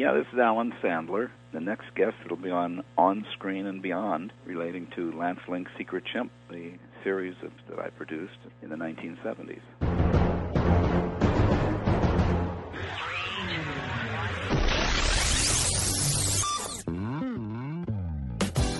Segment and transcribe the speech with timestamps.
[0.00, 1.28] Yeah, this is Alan Sandler.
[1.52, 6.04] The next guest will be on On Screen and Beyond, relating to Lance Link's Secret
[6.10, 6.72] Chimp, the
[7.04, 9.60] series of, that I produced in the 1970s.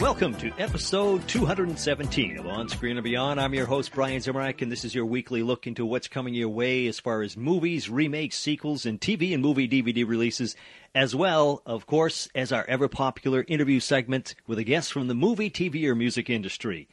[0.00, 3.40] Welcome to episode 217 of On Screen and Beyond.
[3.40, 6.50] I'm your host, Brian Zemrak, and this is your weekly look into what's coming your
[6.50, 10.54] way as far as movies, remakes, sequels, and TV and movie DVD releases,
[10.94, 15.16] as well, of course, as our ever popular interview segment with a guest from the
[15.16, 16.88] movie, TV, or music industry.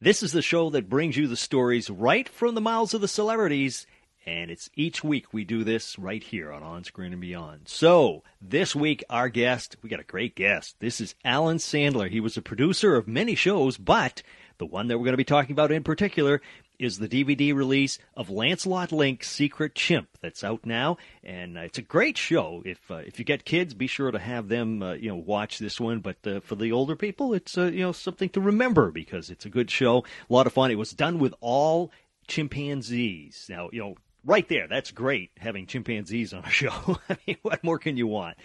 [0.00, 3.08] This is the show that brings you the stories right from the mouths of the
[3.08, 3.88] celebrities
[4.26, 7.62] and it's each week we do this right here on On Screen and Beyond.
[7.68, 10.76] So, this week, our guest, we got a great guest.
[10.80, 12.10] This is Alan Sandler.
[12.10, 14.22] He was a producer of many shows, but
[14.58, 16.40] the one that we're going to be talking about in particular
[16.80, 21.78] is the DVD release of Lancelot Link's Secret Chimp that's out now, and uh, it's
[21.78, 22.62] a great show.
[22.64, 25.58] If uh, if you get kids, be sure to have them uh, you know watch
[25.58, 26.00] this one.
[26.00, 29.44] But uh, for the older people, it's uh, you know something to remember because it's
[29.44, 30.70] a good show, a lot of fun.
[30.70, 31.90] It was done with all
[32.26, 33.46] chimpanzees.
[33.50, 36.98] Now you know right there, that's great having chimpanzees on a show.
[37.08, 38.36] I mean, what more can you want?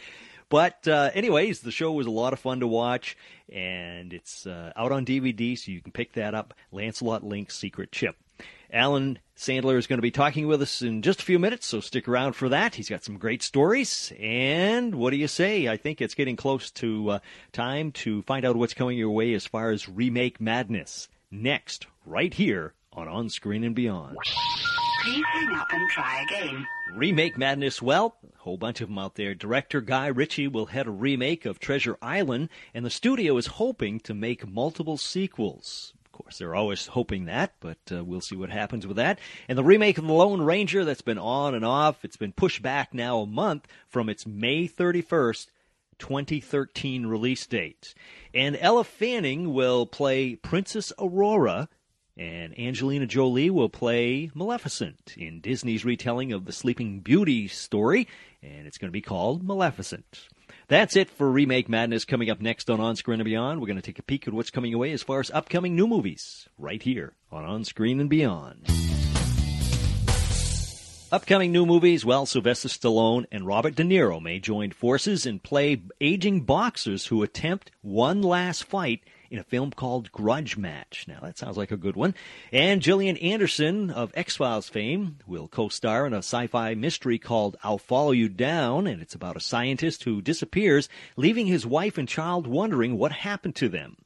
[0.50, 3.18] But uh, anyways, the show was a lot of fun to watch,
[3.52, 6.54] and it's uh, out on DVD, so you can pick that up.
[6.72, 8.16] Lancelot Link's Secret Chimp.
[8.72, 11.80] Alan Sandler is going to be talking with us in just a few minutes, so
[11.80, 12.76] stick around for that.
[12.76, 14.12] He's got some great stories.
[14.20, 15.68] And what do you say?
[15.68, 17.20] I think it's getting close to uh,
[17.54, 21.08] time to find out what's coming your way as far as remake madness.
[21.32, 24.18] Next, right here on On Screen and Beyond.
[25.06, 26.68] Please hang up and try again.
[26.96, 29.36] Remake Madness, well, a whole bunch of them out there.
[29.36, 34.00] Director Guy Ritchie will head a remake of Treasure Island, and the studio is hoping
[34.00, 35.94] to make multiple sequels.
[36.08, 39.20] Of course, they're always hoping that, but uh, we'll see what happens with that.
[39.48, 42.64] And the remake of The Lone Ranger that's been on and off, it's been pushed
[42.64, 45.46] back now a month from its May 31st
[46.00, 47.94] 2013 release date.
[48.34, 51.70] And Ella Fanning will play Princess Aurora
[52.18, 58.08] and Angelina Jolie will play Maleficent in Disney's retelling of the Sleeping Beauty story,
[58.42, 60.28] and it's going to be called Maleficent.
[60.68, 63.60] That's it for Remake Madness coming up next on On Screen and Beyond.
[63.60, 65.88] We're going to take a peek at what's coming away as far as upcoming new
[65.88, 68.66] movies right here on On Screen and Beyond.
[71.12, 75.82] Upcoming new movies, well, Sylvester Stallone and Robert De Niro may join forces and play
[76.02, 81.06] aging boxers who attempt one last fight in a film called Grudge Match.
[81.08, 82.16] Now, that sounds like a good one.
[82.52, 87.18] And Gillian Anderson of X Files fame will co star in a sci fi mystery
[87.18, 91.98] called I'll Follow You Down, and it's about a scientist who disappears, leaving his wife
[91.98, 93.98] and child wondering what happened to them.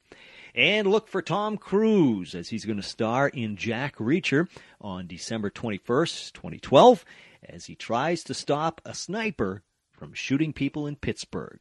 [0.55, 4.47] And look for Tom Cruise as he's going to star in Jack Reacher
[4.81, 7.05] on December 21st, 2012,
[7.43, 11.59] as he tries to stop a sniper from shooting people in Pittsburgh.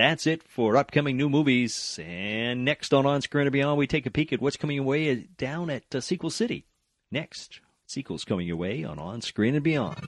[0.00, 2.00] That's it for upcoming new movies.
[2.02, 4.86] And next on On Screen and Beyond, we take a peek at what's coming your
[4.86, 6.64] way down at uh, Sequel City.
[7.10, 9.98] Next, sequels coming your way on On Screen and Beyond.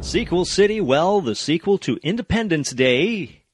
[0.00, 3.44] Sequel City, well, the sequel to Independence Day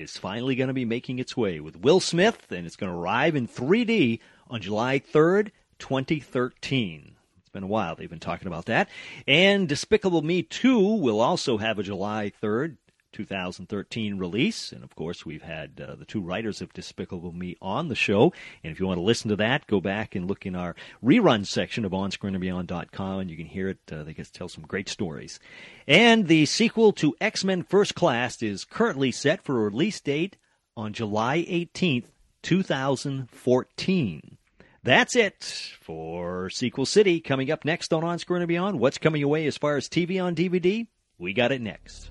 [0.00, 2.98] is finally going to be making its way with Will Smith, and it's going to
[2.98, 4.18] arrive in 3D
[4.48, 7.14] on July 3rd, 2013.
[7.50, 8.88] It's been a while they've been talking about that.
[9.26, 12.76] And Despicable Me 2 will also have a July 3rd,
[13.10, 14.70] 2013 release.
[14.70, 18.32] And of course, we've had uh, the two writers of Despicable Me on the show.
[18.62, 21.44] And if you want to listen to that, go back and look in our rerun
[21.44, 23.80] section of OnScreenandBeyond.com and you can hear it.
[23.90, 25.40] Uh, they get to tell some great stories.
[25.88, 30.36] And the sequel to X Men First Class is currently set for a release date
[30.76, 32.04] on July 18th,
[32.42, 34.36] 2014.
[34.82, 35.44] That's it
[35.82, 37.20] for Sequel City.
[37.20, 40.22] Coming up next on On Screen and Beyond, what's coming away as far as TV
[40.22, 40.86] on DVD?
[41.18, 42.10] We got it next.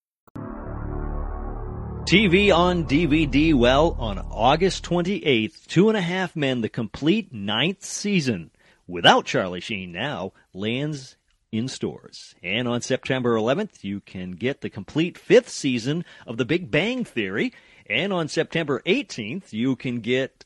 [2.11, 3.53] TV on DVD.
[3.53, 8.51] Well, on August 28th, Two and a Half Men, the complete ninth season,
[8.85, 11.15] without Charlie Sheen now, lands
[11.53, 12.35] in stores.
[12.43, 17.05] And on September 11th, you can get the complete fifth season of The Big Bang
[17.05, 17.53] Theory.
[17.89, 20.43] And on September 18th, you can get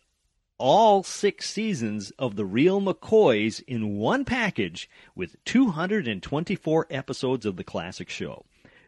[0.59, 7.63] all six seasons of The Real McCoys in one package with 224 episodes of the
[7.63, 8.45] classic show.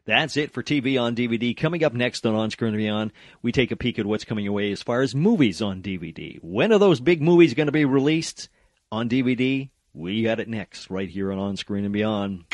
[0.07, 1.55] That's it for TV on DVD.
[1.55, 3.11] Coming up next on On Screen and Beyond,
[3.41, 6.39] we take a peek at what's coming away as far as movies on DVD.
[6.41, 8.47] When are those big movies going to be released
[8.89, 9.69] on DVD?
[9.93, 12.45] We got it next, right here on On Screen and Beyond.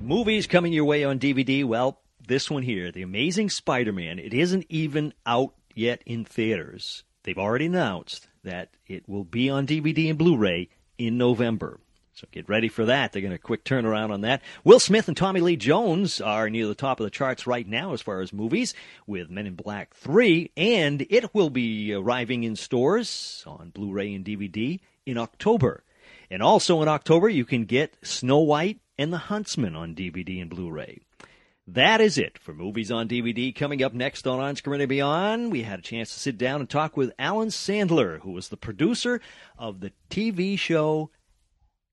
[0.00, 1.64] Movies coming your way on DVD.
[1.64, 7.04] Well, this one here, The Amazing Spider Man, it isn't even out yet in theaters.
[7.22, 11.78] They've already announced that it will be on DVD and Blu ray in November.
[12.22, 13.10] So get ready for that.
[13.10, 14.42] They're going to quick turnaround on that.
[14.62, 17.94] Will Smith and Tommy Lee Jones are near the top of the charts right now
[17.94, 18.74] as far as movies
[19.08, 24.14] with Men in Black 3, and it will be arriving in stores on Blu ray
[24.14, 25.82] and DVD in October.
[26.30, 30.48] And also in October, you can get Snow White and the Huntsman on DVD and
[30.48, 31.00] Blu ray.
[31.66, 33.52] That is it for movies on DVD.
[33.52, 36.60] Coming up next on On Screen and Beyond, we had a chance to sit down
[36.60, 39.20] and talk with Alan Sandler, who was the producer
[39.58, 41.10] of the TV show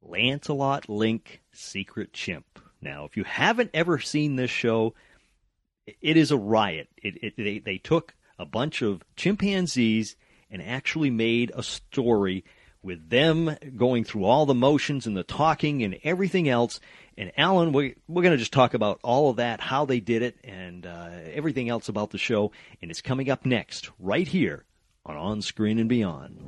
[0.01, 2.59] Lancelot Link Secret Chimp.
[2.81, 4.93] Now, if you haven't ever seen this show,
[6.01, 6.87] it is a riot.
[6.97, 10.15] It, it, they, they took a bunch of chimpanzees
[10.49, 12.45] and actually made a story
[12.81, 16.79] with them going through all the motions and the talking and everything else.
[17.17, 20.21] And Alan, we, we're going to just talk about all of that, how they did
[20.21, 22.53] it, and uh, everything else about the show.
[22.81, 24.63] And it's coming up next, right here
[25.05, 26.39] on On Screen and Beyond.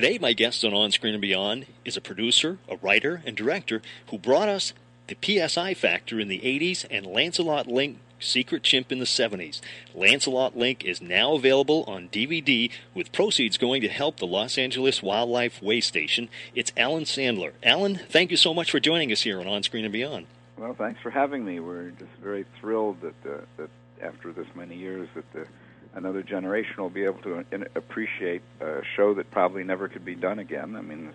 [0.00, 3.82] Today, my guest on On Screen and Beyond is a producer, a writer, and director
[4.06, 4.72] who brought us
[5.08, 9.60] the PSI Factor in the 80s and Lancelot Link Secret Chimp in the 70s.
[9.94, 15.02] Lancelot Link is now available on DVD with proceeds going to help the Los Angeles
[15.02, 16.30] Wildlife Way Station.
[16.54, 17.52] It's Alan Sandler.
[17.62, 20.24] Alan, thank you so much for joining us here on On Screen and Beyond.
[20.56, 21.60] Well, thanks for having me.
[21.60, 23.68] We're just very thrilled that uh, that
[24.00, 25.46] after this many years that the
[25.94, 30.04] another generation will be able to uh, in, appreciate a show that probably never could
[30.04, 30.76] be done again.
[30.76, 31.12] I mean,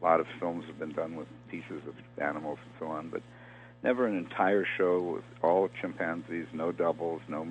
[0.00, 3.22] a lot of films have been done with pieces of animals and so on, but
[3.82, 7.46] never an entire show with all chimpanzees, no doubles, no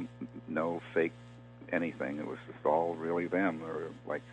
[0.47, 1.13] no fake
[1.71, 2.17] anything.
[2.17, 3.59] It was just all really them.
[3.59, 4.23] There were like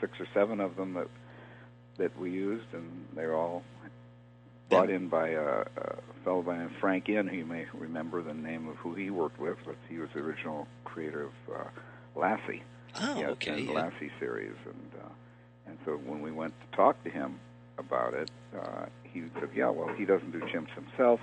[0.00, 1.08] six or seven of them that
[1.98, 3.62] that we used, and they're all
[4.72, 8.34] brought in by a, a fellow by name Frank Inn, who you may remember the
[8.34, 11.64] name of who he worked with, but he was the original creator of uh,
[12.14, 12.62] Lassie.
[13.00, 13.54] Oh, yeah, okay.
[13.54, 13.72] The yeah.
[13.72, 15.08] Lassie series, and uh,
[15.66, 17.38] and so when we went to talk to him
[17.78, 21.20] about it, uh, he said, "Yeah, well, he doesn't do chimps himself,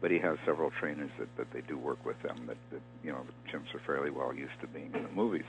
[0.00, 2.46] but he has several trainers that, that they do work with them.
[2.46, 5.46] That, that you know, the chimps are fairly well used to being in the movies."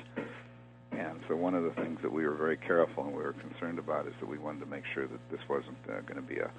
[0.91, 3.77] And so one of the things that we were very careful and we were concerned
[3.77, 6.39] about is that we wanted to make sure that this wasn't uh, going to be
[6.39, 6.49] a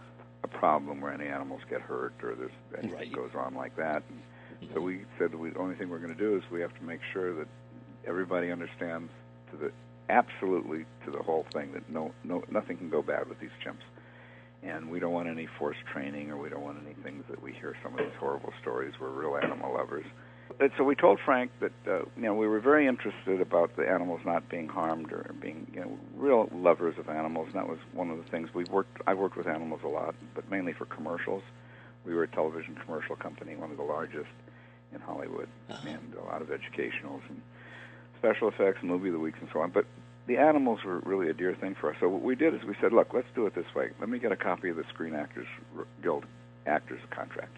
[0.53, 3.13] a problem where any animals get hurt or there's anything Right.
[3.13, 4.03] goes on like that.
[4.09, 4.21] And
[4.73, 4.85] so mm-hmm.
[4.85, 6.83] we said that we, the only thing we're going to do is we have to
[6.83, 7.49] make sure that
[8.07, 9.11] everybody understands
[9.51, 9.73] to the
[10.11, 13.85] absolutely to the whole thing that no no nothing can go bad with these chimps.
[14.63, 17.53] And we don't want any forced training or we don't want any things that we
[17.53, 18.93] hear some of these horrible stories.
[19.01, 20.07] We're real animal lovers.
[20.61, 23.89] And so we told Frank that uh, you know we were very interested about the
[23.89, 27.47] animals not being harmed or being you know real lovers of animals.
[27.47, 29.01] And that was one of the things we worked.
[29.07, 31.43] I worked with animals a lot, but mainly for commercials.
[32.05, 34.31] We were a television commercial company, one of the largest
[34.95, 37.43] in Hollywood, and a lot of educationals and
[38.19, 39.71] special effects, movie of the weeks, and so on.
[39.71, 39.85] But
[40.27, 41.97] the animals were really a dear thing for us.
[42.01, 43.91] So what we did is we said, look, let's do it this way.
[44.01, 45.47] Let me get a copy of the Screen Actors
[46.03, 46.25] Guild
[46.67, 47.57] Actors Contract,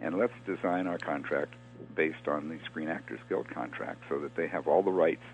[0.00, 1.54] and let's design our contract
[1.94, 5.24] based on the Screen Actors Guild contract, so that they have all the rights,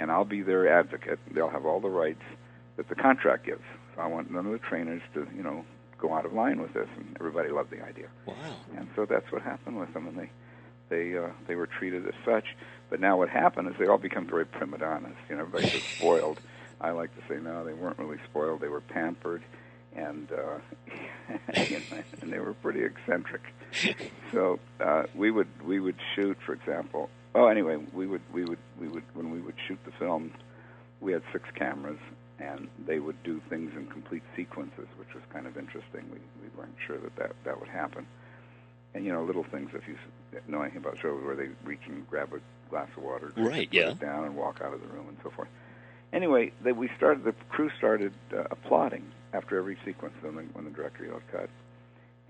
[0.00, 1.18] and I'll be their advocate.
[1.30, 2.22] They'll have all the rights
[2.76, 3.62] that the contract gives.
[3.94, 5.64] So I want none of the trainers to, you know,
[5.98, 8.08] go out of line with this, and everybody loved the idea.
[8.26, 8.34] Wow.
[8.76, 10.30] And so that's what happened with them, and they
[10.90, 12.56] they uh, they were treated as such.
[12.90, 15.16] But now what happened is they all become very prima donnas.
[15.28, 16.40] You know, everybody's just spoiled.
[16.80, 18.60] I like to say no, they weren't really spoiled.
[18.60, 19.42] They were pampered,
[19.96, 20.58] and uh,
[21.68, 23.42] you know, and they were pretty eccentric.
[24.32, 27.10] So uh, we would we would shoot, for example.
[27.34, 30.32] Oh, anyway, we would we would we would when we would shoot the film,
[31.00, 31.98] we had six cameras,
[32.38, 36.02] and they would do things in complete sequences, which was kind of interesting.
[36.12, 38.06] We we weren't sure that that, that would happen.
[38.94, 39.96] And you know, little things if you
[40.46, 42.38] know anything about shows where they reach and grab a
[42.70, 43.90] glass of water, Right, yeah.
[43.90, 45.48] it down, and walk out of the room and so forth.
[46.12, 47.24] Anyway, they, we started.
[47.24, 51.50] The crew started uh, applauding after every sequence when the, when the director yelled cut.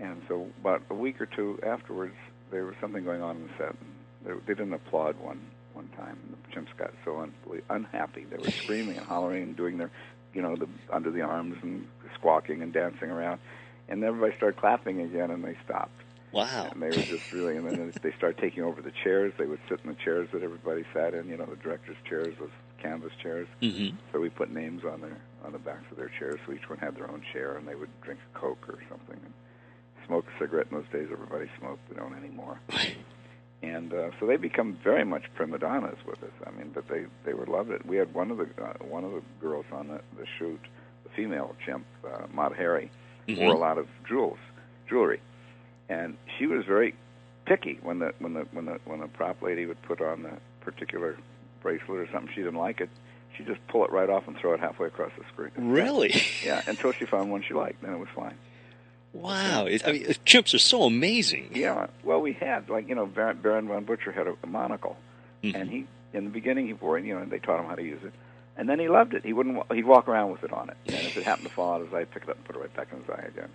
[0.01, 2.17] And so, about a week or two afterwards,
[2.51, 3.77] there was something going on in the set.
[3.81, 3.95] And
[4.25, 5.41] they, they didn't applaud one
[5.75, 6.19] one time.
[6.27, 7.35] And the chimps got so un-
[7.71, 8.25] unhappy.
[8.25, 9.91] They were screaming and hollering and doing their,
[10.33, 13.41] you know, the under the arms and squawking and dancing around.
[13.89, 16.01] And then everybody started clapping again, and they stopped.
[16.33, 16.69] Wow.
[16.73, 19.33] And they were just really, and then they started taking over the chairs.
[19.39, 21.29] They would sit in the chairs that everybody sat in.
[21.29, 22.51] You know, the director's chairs, those
[22.83, 23.47] canvas chairs.
[23.61, 26.69] hmm So we put names on their on the backs of their chairs, so each
[26.69, 29.33] one had their own chair, and they would drink a coke or something, and
[30.07, 30.67] smoke a cigarette.
[30.71, 31.81] In those days, everybody smoked.
[31.91, 32.61] We don't anymore.
[33.63, 36.31] And uh, so they become very much prima donnas with us.
[36.47, 37.87] I mean, but they they were loved it.
[37.87, 40.61] We had one of the uh, one of the girls on the, the shoot,
[41.05, 42.91] the female chimp, uh, Mata Hairi,
[43.27, 43.39] Mhm.
[43.39, 44.37] wore a lot of jewels,
[44.87, 45.21] jewelry,
[45.89, 46.95] and she was very
[47.47, 50.33] picky when the when the when the when the prop lady would put on the
[50.61, 51.17] particular
[51.63, 52.91] bracelet or something she didn't like it,
[53.37, 55.51] she'd just pull it right off and throw it halfway across the screen.
[55.71, 56.15] Really?
[56.45, 58.35] Yeah, until she found one she liked, then it was fine.
[59.13, 59.67] Wow.
[59.67, 61.51] I mean, chimps are so amazing.
[61.55, 64.97] Yeah, well, we had like you know Baron, Baron von Butcher had a, a monocle,
[65.43, 65.55] Mhm.
[65.55, 67.75] and he in the beginning he wore it, you know, and they taught him how
[67.77, 68.13] to use it,
[68.57, 69.25] and then he loved it.
[69.25, 71.75] He wouldn't he'd walk around with it on it, and if it happened to fall
[71.75, 73.25] out of his eye, pick it up and put it right back in his eye
[73.29, 73.51] again.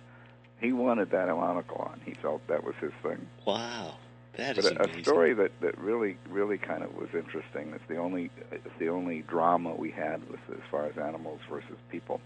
[0.60, 2.00] He wanted that monocle on.
[2.04, 3.26] He felt that was his thing.
[3.46, 3.94] Wow.
[4.36, 5.02] That But is a, amazing.
[5.02, 7.72] story that, that really really kind of was interesting.
[7.74, 11.76] It's the only it's the only drama we had with as far as animals versus
[11.90, 12.20] people.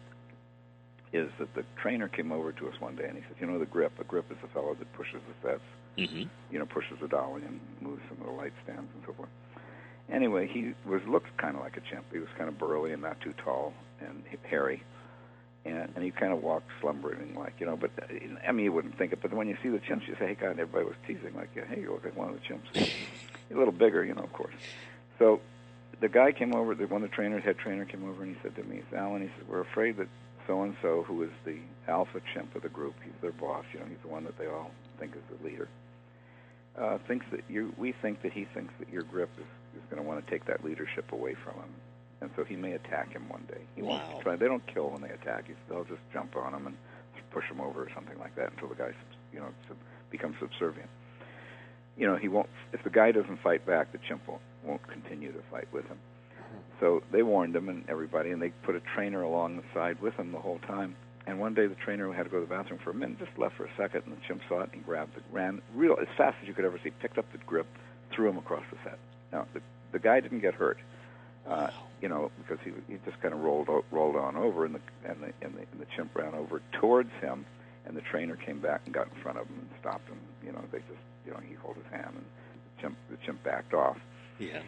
[1.13, 3.59] Is that the trainer came over to us one day and he said, you know,
[3.59, 3.93] the grip.
[4.01, 5.63] A grip is the fellow that pushes the sets,
[5.97, 9.13] hmm you know, pushes the dolly and moves some of the light stands and so
[9.15, 9.29] forth.
[10.13, 12.05] Anyway, he was looked kind of like a chimp.
[12.13, 14.83] He was kind of burly and not too tall and hairy,
[15.65, 17.77] and and he kind of walked slumbering like you know.
[17.77, 18.07] But uh,
[18.47, 19.21] I mean, you wouldn't think it.
[19.23, 21.81] But when you see the chimps, you say, "Hey, God!" Everybody was teasing like, "Hey,
[21.81, 22.93] you look like one of the chimps."
[23.53, 24.55] a little bigger, you know, of course.
[25.19, 25.41] So
[26.01, 26.75] the guy came over.
[26.75, 29.23] The one of the trainers, head trainer, came over and he said to me, "Alan,"
[29.23, 30.09] he said, "We're afraid that
[30.47, 31.57] so and so, who is the
[31.89, 33.65] alpha chimp of the group, he's their boss.
[33.73, 35.69] You know, he's the one that they all think is the leader."
[36.77, 40.03] Uh, thinks that you, we think that he thinks that your grip is, is going
[40.03, 41.73] to want to take that leadership away from him,
[42.25, 43.61] and so he may attack him one day.
[43.77, 44.01] He Wow.
[44.11, 44.37] won't try.
[44.37, 45.45] They don't kill when they attack.
[45.47, 46.77] He's, they'll just jump on him and
[47.31, 48.93] push him over or something like that until the guy,
[49.33, 49.77] you know, sub,
[50.11, 50.89] becomes subservient.
[51.97, 52.49] You know, he won't.
[52.73, 55.99] If the guy doesn't fight back, the chimp won't, won't continue to fight with him.
[56.81, 60.15] So they warned him and everybody, and they put a trainer along the side with
[60.15, 60.97] him the whole time.
[61.27, 63.37] And one day the trainer had to go to the bathroom for a minute, just
[63.39, 65.97] left for a second, and the chimp saw it and he grabbed it, ran real
[66.01, 67.67] as fast as you could ever see, picked up the grip,
[68.13, 68.99] threw him across the set.
[69.33, 69.61] Now the
[69.93, 70.79] the guy didn't get hurt,
[71.49, 71.69] uh,
[72.01, 75.23] you know, because he he just kind of rolled rolled on over, and the and
[75.23, 77.45] the and the, and the chimp ran over towards him,
[77.87, 80.19] and the trainer came back and got in front of him and stopped him.
[80.45, 83.43] You know, they just you know he held his hand and the chimp the chimp
[83.43, 83.99] backed off.
[84.39, 84.61] Yeah.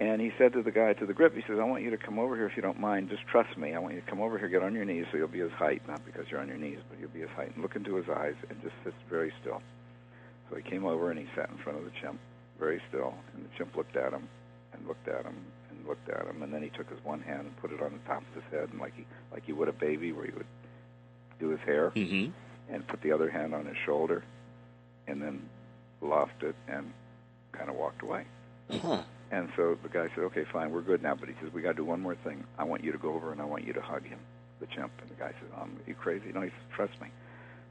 [0.00, 1.96] And he said to the guy to the grip, he says, "I want you to
[1.96, 3.08] come over here if you don't mind.
[3.08, 3.74] Just trust me.
[3.74, 5.52] I want you to come over here, get on your knees, so you'll be his
[5.52, 7.52] height, not because you're on your knees, but you'll be his height.
[7.54, 9.62] And look into his eyes and just sit very still."
[10.50, 12.18] So he came over and he sat in front of the chimp,
[12.58, 14.28] very still, and the chimp looked at him
[14.72, 15.36] and looked at him
[15.82, 17.92] and looked at him, and then he took his one hand and put it on
[17.92, 20.32] the top of his head, and like he like he would a baby, where he
[20.32, 20.46] would
[21.38, 22.26] do his hair, hmm
[22.70, 24.24] and put the other hand on his shoulder,
[25.06, 25.42] and then
[26.00, 26.90] lofted it and
[27.50, 28.24] kind of walked away.
[28.70, 29.02] Huh.
[29.30, 31.70] And so the guy said, "Okay, fine, we're good now." But he says, "We got
[31.70, 32.44] to do one more thing.
[32.58, 34.18] I want you to go over and I want you to hug him,
[34.60, 37.08] the chimp." And the guy said, um, "Are you crazy?" No, he says, "Trust me."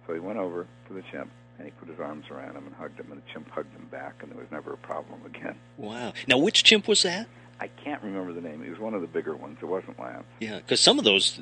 [0.06, 2.76] So he went over to the chimp and he put his arms around him and
[2.76, 5.56] hugged him, and the chimp hugged him back, and there was never a problem again.
[5.78, 6.14] Wow.
[6.28, 7.28] Now, which chimp was that?
[7.62, 8.64] I can't remember the name.
[8.64, 9.60] He was one of the bigger ones.
[9.62, 10.26] It wasn't Lance.
[10.40, 11.40] Yeah, because some of those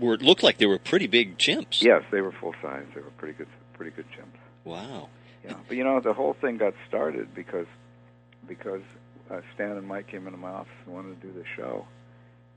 [0.00, 1.82] were looked like they were pretty big chimps.
[1.82, 2.84] Yes, they were full size.
[2.96, 4.40] They were pretty good, pretty good chimps.
[4.64, 5.08] Wow.
[5.44, 7.66] Yeah, but you know the whole thing got started because
[8.48, 8.82] because
[9.30, 11.86] uh, Stan and Mike came into my office and wanted to do the show,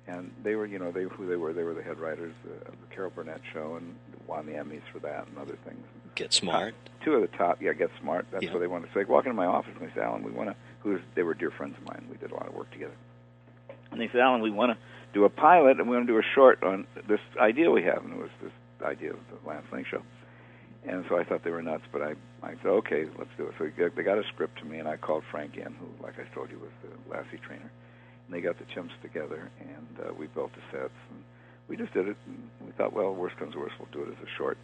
[0.08, 2.70] and they were you know they who they were they were the head writers uh,
[2.70, 3.96] of the Carol Burnett show and
[4.26, 5.86] won the Emmys for that and other things.
[6.16, 6.74] Get smart.
[7.04, 8.26] Two of the top, yeah, get smart.
[8.32, 8.54] That's Yeah.
[8.54, 8.90] what they wanted.
[8.94, 10.56] So they walk into my office and they say, Alan, we want to.
[10.80, 12.08] Who's they were dear friends of mine.
[12.10, 12.94] We did a lot of work together.
[13.92, 14.78] And they said, Alan, we want to
[15.14, 18.04] do a pilot and we want to do a short on this idea we have,
[18.04, 18.52] and it was this
[18.84, 20.02] idea of the Lance Link show.
[20.88, 23.54] And so I thought they were nuts, but I, I said, okay, let's do it.
[23.58, 25.88] So they got- they got a script to me, and I called Frank Inn, who,
[26.04, 27.72] like I told you, was the Lassie trainer.
[28.28, 31.24] And they got the chimps together, and uh, we built the sets, and
[31.68, 32.18] we just did it.
[32.28, 34.58] And we thought, well, worst comes to worst, we'll do it as a short.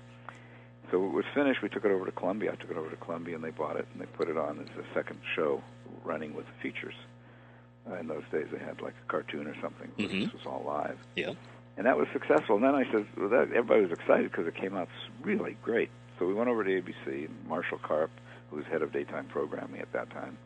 [0.91, 1.62] So it was finished.
[1.62, 2.51] We took it over to Columbia.
[2.51, 4.60] I took it over to Columbia, and they bought it, and they put it on
[4.60, 5.63] as a second show,
[6.03, 6.93] running with the features.
[7.89, 9.89] Uh, in those days, they had like a cartoon or something.
[9.98, 10.25] Mhm.
[10.25, 11.33] This was all live Yeah.
[11.77, 12.55] and that was successful.
[12.57, 14.88] And then I said, well, that, everybody was excited because it came out
[15.24, 15.89] really great.
[16.19, 18.12] So we went over to ABC, and Marshall Karp,
[18.51, 20.38] who was head of daytime programming at that time,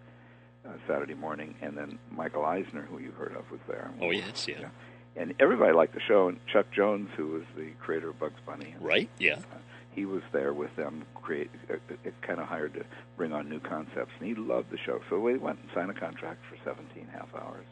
[0.66, 3.92] uh, Saturday morning, and then Michael Eisner, who you heard of, was there.
[4.00, 4.60] Oh yes, yeah.
[4.62, 4.70] Yeah.
[5.18, 6.28] And everybody liked the show.
[6.30, 9.10] And Chuck Jones, who was the creator of Bugs Bunny, Right?
[9.18, 9.40] Yeah.
[9.96, 11.04] He was there with them.
[11.16, 12.84] Create uh, it kind of hired to
[13.18, 15.00] bring on new concepts, and he loved the show.
[15.10, 17.66] So we went and signed a contract for 17 half hours,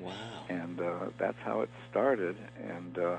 [0.00, 0.12] Wow.
[0.48, 2.36] and uh, that's how it started.
[2.62, 3.16] And uh,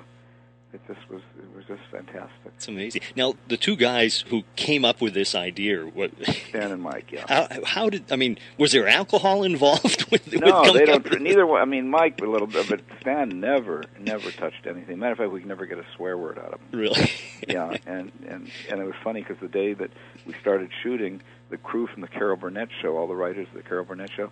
[0.75, 2.29] it just was it was just fantastic.
[2.55, 3.01] It's amazing.
[3.15, 6.11] Now, the two guys who came up with this idea, what?
[6.49, 7.25] Stan and Mike, yeah.
[7.27, 8.37] How, how did I mean?
[8.57, 10.25] Was there alcohol involved with?
[10.31, 11.09] with No, coming they don't.
[11.09, 11.61] with- Neither one.
[11.61, 14.99] I mean, Mike a little bit, but Stan never, never touched anything.
[14.99, 16.79] Matter of fact, we could never get a swear word out of him.
[16.79, 17.11] Really?
[17.47, 19.91] yeah, and and and it was funny because the day that
[20.25, 23.63] we started shooting, the crew from the Carol Burnett show, all the writers of the
[23.63, 24.29] Carol Burnett show,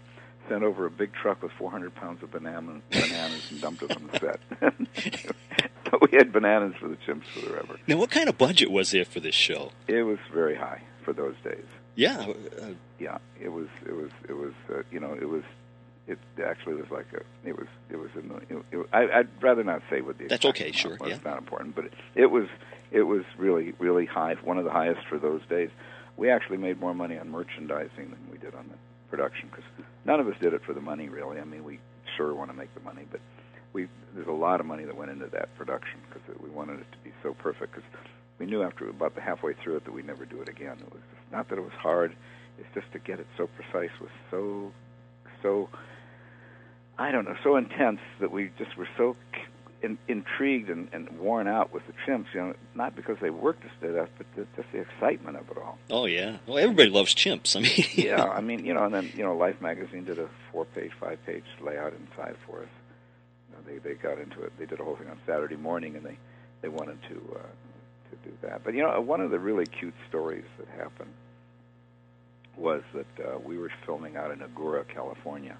[0.53, 4.07] sent over a big truck with 400 pounds of banana, bananas and dumped it on
[4.07, 4.39] the set.
[5.89, 7.79] so we had bananas for the chimps for forever.
[7.87, 9.71] Now, what kind of budget was there for this show?
[9.87, 11.65] It was very high for those days.
[11.95, 12.27] Yeah.
[12.61, 12.67] Uh,
[12.99, 13.67] Yeah, it was.
[13.85, 14.11] It was.
[14.29, 14.53] It was.
[14.69, 15.43] Uh, you know, it was.
[16.07, 17.47] It actually was like a.
[17.47, 17.67] It was.
[17.89, 18.09] It was.
[18.15, 18.21] The,
[18.55, 20.27] it, it, I, I'd rather not say what the.
[20.27, 21.09] That's okay, sure, was.
[21.09, 21.15] yeah.
[21.15, 22.47] It's not important, but it, it was.
[22.91, 24.35] It was really, really high.
[24.43, 25.69] One of the highest for those days.
[26.15, 28.75] We actually made more money on merchandising than we did on the
[29.09, 29.65] production because
[30.05, 31.39] none of us did it for the money, really.
[31.39, 31.79] I mean, we
[32.17, 33.21] sure want to make the money, but
[33.73, 36.91] we there's a lot of money that went into that production because we wanted it
[36.91, 37.73] to be so perfect.
[37.75, 37.89] Because
[38.39, 40.77] we knew after about the halfway through it that we'd never do it again.
[40.79, 42.15] It was just, not that it was hard;
[42.59, 44.71] it's just to get it so precise was so
[45.41, 45.69] so
[46.97, 49.15] I don't know so intense that we just were so
[49.83, 52.25] in, intrigued and, and worn out with the chimps.
[52.33, 55.49] You know, not because they worked us to death, but the, just the excitement of
[55.49, 55.77] it all.
[55.91, 56.37] oh yeah.
[56.47, 57.55] Well, everybody loves chimps.
[57.55, 57.85] I mean.
[57.93, 61.43] yeah, I mean, you know, and then you know, Life magazine did a four-page, five-page
[61.61, 62.69] layout inside for us.
[63.49, 64.53] You know, they they got into it.
[64.57, 66.17] They did a whole thing on Saturday morning, and they
[66.61, 67.43] they wanted to uh,
[68.09, 68.63] to do that.
[68.63, 71.13] But you know, one of the really cute stories that happened
[72.55, 75.57] was that uh, we were filming out in Agoura, California,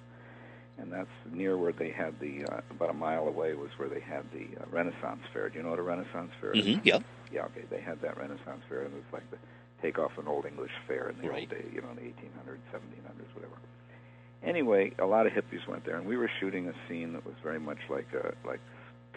[0.78, 4.00] and that's near where they had the uh, about a mile away was where they
[4.00, 5.48] had the uh, Renaissance Fair.
[5.48, 6.64] Do you know what a Renaissance Fair is?
[6.64, 6.98] hmm Yeah.
[7.32, 7.62] Yeah, okay.
[7.70, 9.38] They had that Renaissance Fair, and it was like the
[9.82, 11.40] take off an old English fair in the Right.
[11.40, 13.52] old day, you know, in the 1800s, 1700s, whatever.
[14.42, 17.34] Anyway, a lot of hippies went there, and we were shooting a scene that was
[17.42, 18.60] very much like uh, like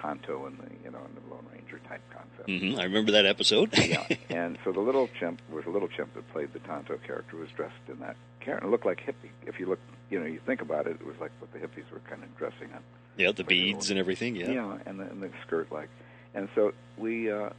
[0.01, 2.49] Tonto and the you know in the Lone Ranger type concept.
[2.49, 3.77] hmm I remember that episode.
[3.77, 7.35] yeah, and so the little chimp was a little chimp that played the Tonto character
[7.35, 8.15] was dressed in that
[8.47, 8.67] character.
[8.67, 9.29] It looked like hippie.
[9.45, 9.79] If you look,
[10.09, 12.35] you know, you think about it, it was like what the hippies were kind of
[12.37, 12.79] dressing in.
[13.17, 14.35] yeah, the beads and everything.
[14.35, 14.49] Yeah.
[14.51, 15.89] Yeah, and the, and the skirt like,
[16.33, 17.49] and so we uh,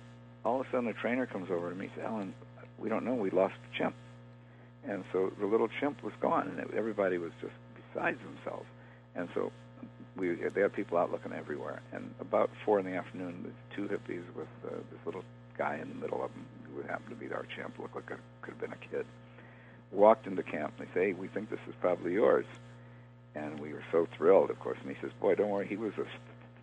[0.44, 2.34] all of a sudden the trainer comes over to me and says, "Alan,
[2.78, 3.14] we don't know.
[3.14, 3.94] We lost the chimp."
[4.84, 7.52] And so the little chimp was gone, and everybody was just
[7.92, 8.66] besides themselves.
[9.14, 9.52] And so
[10.16, 11.82] we they had people out looking everywhere.
[11.92, 15.24] And about four in the afternoon, the two hippies with uh, this little
[15.58, 18.18] guy in the middle of them, who happened to be our chimp, looked like a,
[18.42, 19.04] could have been a kid,
[19.92, 20.74] walked into camp.
[20.78, 22.46] And they say, "Hey, we think this is probably yours."
[23.34, 24.78] And we were so thrilled, of course.
[24.82, 25.66] And he says, "Boy, don't worry.
[25.66, 26.04] He was a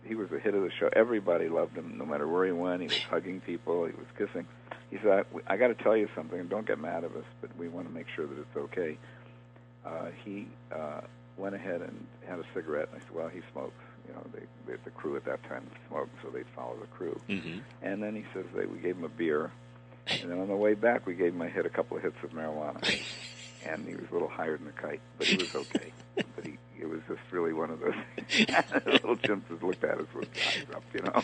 [0.06, 0.88] he was a hit of the show.
[0.94, 2.80] Everybody loved him, no matter where he went.
[2.80, 3.86] He was hugging people.
[3.86, 4.46] He was kissing.
[4.90, 7.24] He said, I, I got to tell you something, and don't get mad at us,
[7.40, 8.96] but we want to make sure that it's okay.
[9.84, 11.00] Uh, he uh,
[11.36, 13.74] went ahead and had a cigarette, and I said, well, he smokes.
[14.06, 17.18] You know, they, they, the crew at that time smoked, so they'd follow the crew.
[17.26, 19.50] hmm And then he says they, we gave him a beer,
[20.22, 22.30] and then on the way back, we gave my hit, a couple of hits of
[22.30, 22.82] marijuana.
[23.66, 25.92] and he was a little higher than a kite, but he was okay.
[26.14, 27.94] but he, it was just really one of those
[28.86, 31.22] little chimps that looked at us with eyes up, you know.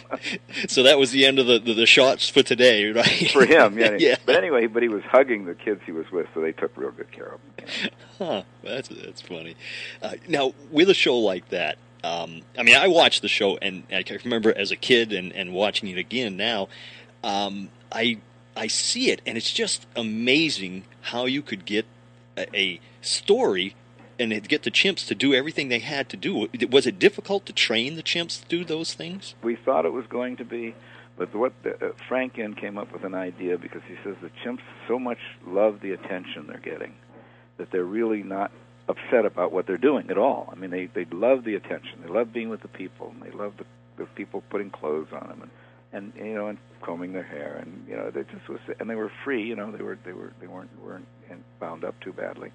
[0.68, 3.30] So that was the end of the, the, the shots for today, right?
[3.30, 3.96] For him, yeah.
[3.98, 4.16] yeah.
[4.24, 6.90] But anyway, but he was hugging the kids he was with, so they took real
[6.90, 7.50] good care of him.
[7.58, 7.90] You know?
[8.18, 9.56] Huh, that's that's funny.
[10.00, 13.84] Uh, now, with a show like that, um, I mean, I watched the show, and
[13.92, 16.68] I remember as a kid and, and watching it again now.
[17.22, 18.18] Um, I
[18.56, 21.86] I see it, and it's just amazing how you could get
[22.36, 23.74] a, a story
[24.18, 26.48] and get the chimps to do everything they had to do.
[26.70, 29.34] Was it difficult to train the chimps to do those things?
[29.42, 30.74] We thought it was going to be,
[31.16, 34.30] but what the, uh, Frank Inn came up with an idea because he says the
[34.44, 36.94] chimps so much love the attention they're getting
[37.56, 38.50] that they're really not
[38.88, 40.48] upset about what they're doing at all.
[40.52, 42.00] I mean, they they love the attention.
[42.02, 43.64] They love being with the people, and they love the,
[43.96, 45.50] the people putting clothes on them, and
[45.92, 48.94] and you know, and combing their hair, and you know, they just was, and they
[48.94, 49.42] were free.
[49.42, 51.06] You know, they were they were they weren't weren't
[51.60, 52.50] bound up too badly.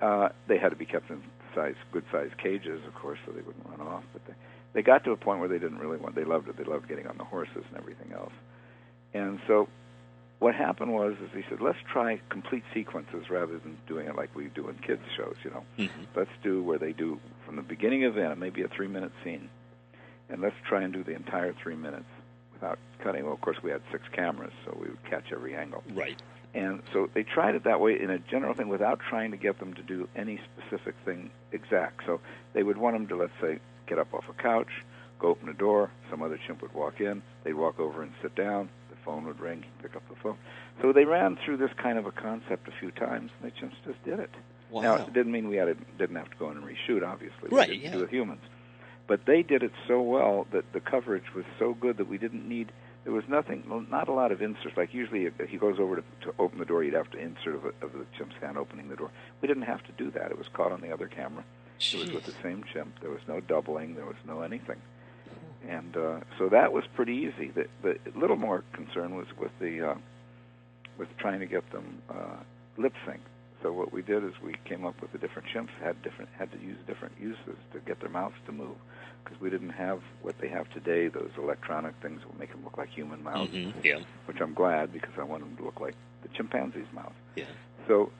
[0.00, 1.22] Uh, they had to be kept in
[1.54, 4.04] size good sized cages, of course, so they wouldn't run off.
[4.12, 4.34] But they
[4.72, 6.14] they got to a point where they didn't really want.
[6.14, 6.56] They loved it.
[6.56, 8.32] They loved getting on the horses and everything else.
[9.12, 9.68] And so,
[10.38, 14.34] what happened was, is he said, let's try complete sequences rather than doing it like
[14.36, 15.34] we do in kids shows.
[15.44, 16.02] You know, Mm-hmm.
[16.14, 19.10] let's do where they do from the beginning of the end, maybe a three minute
[19.24, 19.50] scene,
[20.30, 22.08] and let's try and do the entire three minutes
[22.52, 23.24] without cutting.
[23.24, 25.82] Well, of course, we had six cameras, so we would catch every angle.
[25.94, 26.20] Right.
[26.52, 29.58] And so they tried it that way in a general thing without trying to get
[29.60, 32.02] them to do any specific thing exact.
[32.06, 32.20] So
[32.54, 34.68] they would want them to, let's say, get up off a couch,
[35.20, 38.34] go open a door, some other chimp would walk in, they'd walk over and sit
[38.34, 40.36] down, the phone would ring, pick up the phone.
[40.82, 43.74] So they ran through this kind of a concept a few times, and the chimps
[43.84, 44.30] just did it.
[44.70, 44.82] Wow.
[44.82, 47.48] Now, it didn't mean we had to, didn't have to go in and reshoot, obviously.
[47.50, 47.92] Right, We didn't yeah.
[47.92, 48.40] do with humans.
[49.10, 52.48] But they did it so well that the coverage was so good that we didn't
[52.48, 52.70] need
[53.02, 54.76] there was nothing, not a lot of inserts.
[54.76, 57.56] Like usually, if he goes over to, to open the door, you'd have to insert
[57.56, 59.10] of, a, of the chimp's hand opening the door.
[59.40, 60.30] We didn't have to do that.
[60.30, 61.42] It was caught on the other camera.
[61.80, 63.00] It was with the same chimp.
[63.00, 63.96] There was no doubling.
[63.96, 64.80] There was no anything.
[65.66, 67.50] And uh, so that was pretty easy.
[67.50, 69.94] The, the little more concern was with the uh,
[70.98, 72.36] with trying to get them uh,
[72.76, 73.22] lip sync.
[73.62, 76.50] So what we did is we came up with the different chimps had different had
[76.52, 78.76] to use different uses to get their mouths to move
[79.22, 81.08] because we didn't have what they have today.
[81.08, 83.98] Those electronic things will make them look like human mouths, Mhm, Yeah.
[84.26, 87.12] which I'm glad because I want them to look like the chimpanzee's mouth.
[87.36, 87.44] Yeah.
[87.86, 88.10] So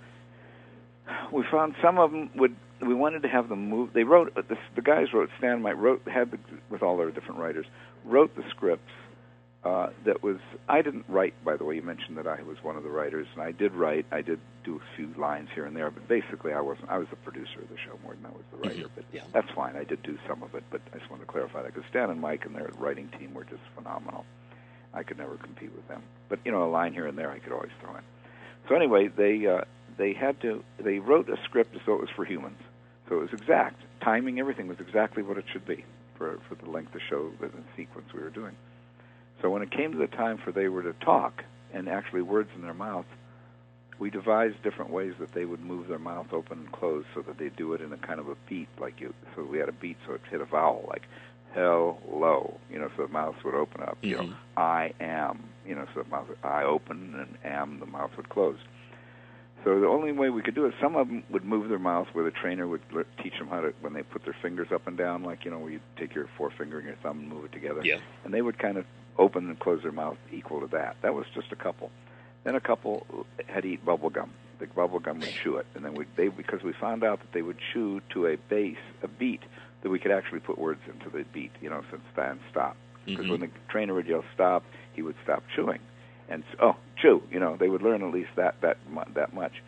[1.32, 2.54] we found some of them would.
[2.82, 3.92] We wanted to have them move.
[3.92, 5.30] They wrote the, the guys wrote.
[5.38, 6.38] Stan Mike wrote had the,
[6.70, 7.66] with all their different writers
[8.04, 8.90] wrote the scripts.
[9.62, 10.38] Uh, that was
[10.70, 11.34] I didn't write.
[11.44, 13.72] By the way, you mentioned that I was one of the writers, and I did
[13.74, 14.06] write.
[14.10, 16.88] I did do a few lines here and there, but basically I wasn't.
[16.88, 18.88] I was the producer of the show more than I was the writer.
[18.88, 19.24] Mhm, But yeah.
[19.34, 19.76] that's fine.
[19.76, 22.08] I did do some of it, but I just wanted to clarify that because Stan
[22.08, 24.24] and Mike and their writing team were just phenomenal.
[24.94, 26.02] I could never compete with them.
[26.30, 28.02] But you know, a line here and there I could always throw in.
[28.66, 29.64] So anyway, they uh,
[29.98, 32.58] they had to they wrote a script as though it was for humans.
[33.10, 33.82] So it was exact.
[34.00, 35.84] Timing, everything was exactly what it should be
[36.16, 38.56] for for the length of show, the, the sequence we were doing.
[39.42, 42.50] So when it came to the time for they were to talk and actually words
[42.54, 43.06] in their mouth,
[43.98, 47.38] we devised different ways that they would move their mouth open and close so that
[47.38, 49.12] they do it in a kind of a beat, like you.
[49.36, 51.02] So we had a beat, so it hit a vowel, like
[51.54, 53.98] hello, you know, so the mouth would open up.
[54.02, 54.34] You know, Mhm.
[54.56, 58.56] I am, you know, so the mouth I open and am, the mouth would close.
[59.64, 62.08] So the only way we could do it, some of them would move their mouth
[62.14, 62.80] where the trainer would
[63.22, 65.58] teach them how to, when they put their fingers up and down, like, you know,
[65.58, 67.82] where you take your forefinger and your thumb and move it together.
[67.84, 67.98] Yeah.
[68.24, 68.86] And they would kind of
[69.20, 70.96] open and close their mouth equal to that.
[71.02, 71.90] That was just a couple.
[72.44, 73.06] Then a couple
[73.46, 74.30] had to eat bubble gum.
[74.58, 77.32] The bubble gum would chew it, and then we they because we found out that
[77.32, 79.42] they would chew to a base, a beat
[79.82, 81.52] that we could actually put words into the beat.
[81.60, 82.76] You know, since stand stop.
[83.06, 83.30] Because Mhm.
[83.30, 84.62] when the trainer would yell stop,
[84.94, 85.80] he would stop chewing,
[86.28, 87.22] and oh chew.
[87.30, 89.62] You know, they would learn at least that that mu- that much.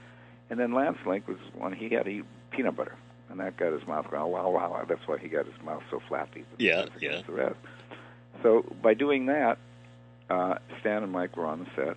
[0.51, 2.95] And then Lance Link was one he had to eat peanut butter,
[3.31, 4.85] and that got his mouth going wow wow.
[4.88, 6.45] That's why he got his mouth so flappy.
[6.59, 7.21] Yeah, yeah.
[7.27, 7.57] The rest.
[8.42, 9.59] So by doing that,
[10.28, 11.96] uh, Stan and Mike were on the set,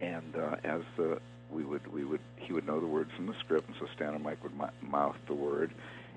[0.00, 3.34] and uh, as the we would we would he would know the words from the
[3.40, 5.72] script, and so Stan and Mike would m- mouth the word,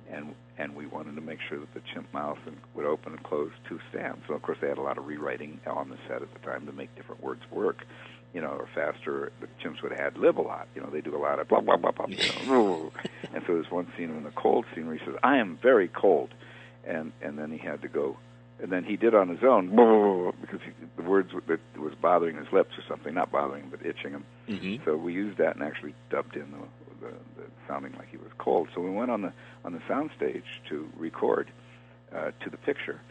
[0.10, 3.24] and and we wanted to make sure that the chimp mouth and would open and
[3.24, 4.22] close to Stan.
[4.28, 6.66] So of course they had a lot of rewriting on the set at the time
[6.68, 7.84] to make different words work.
[8.34, 9.34] You know, or faster.
[9.42, 10.70] The chimps would ad lib a lot.
[10.74, 12.06] You know, they do a lot of blah blah blah blah.
[12.08, 12.92] You know,
[13.34, 15.90] and so there's one scene in the cold scene where he says, "I am very
[15.90, 16.30] cold,"
[16.88, 18.16] and and then he had to go
[18.62, 19.70] and then he did on his own
[20.42, 23.86] because he, the words that was bothering his lips or something, not bothering him but
[23.86, 24.24] itching him.
[24.48, 24.84] Mhm.
[24.86, 28.32] So we used that and actually dubbed in the, the, the sounding like he was
[28.38, 28.68] cold.
[28.76, 29.34] So we went on the
[29.66, 31.50] on the sound stage to record
[32.16, 33.02] uh, to the picture.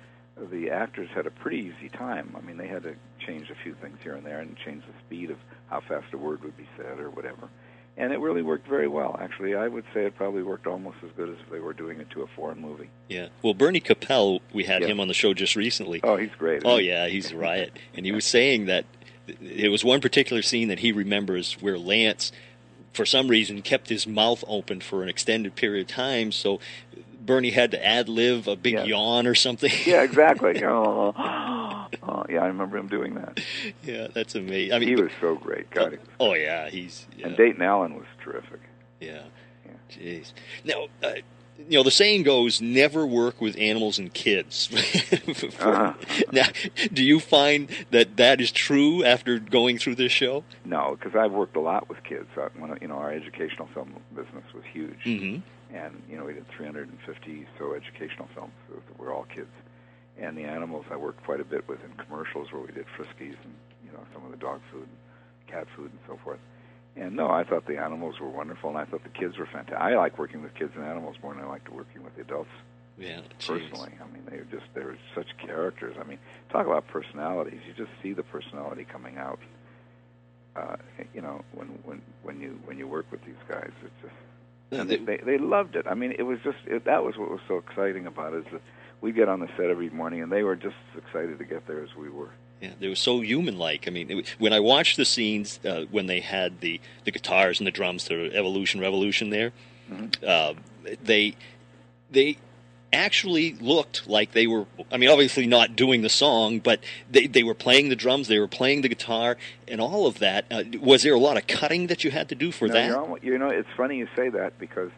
[0.51, 2.35] The actors had a pretty easy time.
[2.37, 2.95] I mean, they had to
[3.27, 5.37] change a few things here and there and change the speed of
[5.69, 7.49] how fast a word would be said or whatever.
[7.97, 9.19] And it really worked very well.
[9.21, 12.01] Actually, I would say it probably worked almost as good as if they were doing
[12.01, 12.89] it to a foreign movie.
[13.09, 13.29] Yeah.
[13.43, 14.89] Well, Bernie Kopell, we had Yeah.
[14.89, 16.01] him on the show just recently.
[16.03, 16.63] Oh, he's great.
[16.65, 16.89] Oh he?
[16.89, 17.79] yeah, he's a riot.
[17.95, 18.87] And he was saying that
[19.43, 22.33] it was one particular scene that he remembers where Lance,
[22.95, 26.33] for some reason, kept his mouth open for an extended period of time.
[26.33, 26.59] So
[27.21, 28.85] Bernie had to ad lib a big Yeah.
[28.85, 29.71] yawn or something.
[29.85, 30.65] Yeah, exactly.
[30.65, 31.13] oh,
[32.03, 33.41] oh, yeah, I remember him doing that.
[33.83, 34.73] yeah, that's amazing.
[34.75, 35.71] I mean, He was so great.
[35.71, 38.61] God, he was oh yeah, he's yeah, And Dayton Allen was terrific.
[39.01, 39.23] yeah.
[39.67, 39.73] Yeah.
[39.91, 40.33] Jeez.
[40.65, 40.87] Now.
[41.03, 41.15] Uh,
[41.69, 44.71] you know the saying goes, "Never work with animals and kids."
[45.61, 45.93] Uh-huh.
[46.33, 46.47] Now,
[46.91, 50.43] do you find that that is true after going through this show?
[50.65, 52.29] No, because I've worked a lot with kids.
[52.35, 55.77] Uh, when, you know, our educational film business was huge, Mm-hmm.
[55.77, 59.51] and you know, we did 350 so educational films that were all kids.
[60.21, 63.37] And the animals I worked quite a bit with in commercials where we did Friskies
[63.45, 63.55] and
[63.85, 64.97] you know some of the dog food, and
[65.49, 66.39] cat food, and so forth.
[66.97, 69.79] And no, I thought the animals were wonderful, and I thought the kids were fantastic.
[69.79, 72.23] I like working with kids and animals more than I like to working with the
[72.23, 72.51] adults.
[72.99, 73.93] Yeah, personally.
[74.03, 75.97] I mean, they're just they're such characters.
[75.99, 76.19] I mean,
[76.51, 77.61] talk about personalities.
[77.67, 79.39] You just see the personality coming out.
[80.57, 80.77] Uh,
[81.15, 84.15] you know, when when when you when you work with these guys, it's just
[84.71, 85.87] Yeah, they, they- they they loved it.
[85.89, 88.53] I mean, it was just it, that was what was so exciting about it is
[88.53, 88.63] that
[89.01, 91.67] we'd get on the set every morning, and they were just as excited to get
[91.67, 92.31] there as we were.
[92.61, 93.89] Yeah, they were so human-like.
[93.89, 97.59] I mean, it, when I watched the scenes uh, when they had the, the guitars
[97.59, 99.53] and the drums, the Evolution Revolution there,
[99.91, 100.25] Mm-hmm.
[100.25, 100.55] uh,
[101.03, 101.35] they
[102.13, 102.37] they
[102.93, 104.67] actually looked like they were.
[104.93, 108.39] I mean, obviously not doing the song, but they they were playing the drums, they
[108.39, 109.37] were playing the guitar,
[109.67, 110.45] and all of that.
[110.51, 112.87] Uh, was there a lot of cutting that you had to do for No, that?
[112.87, 114.91] You're almo- you know, it's funny you say that because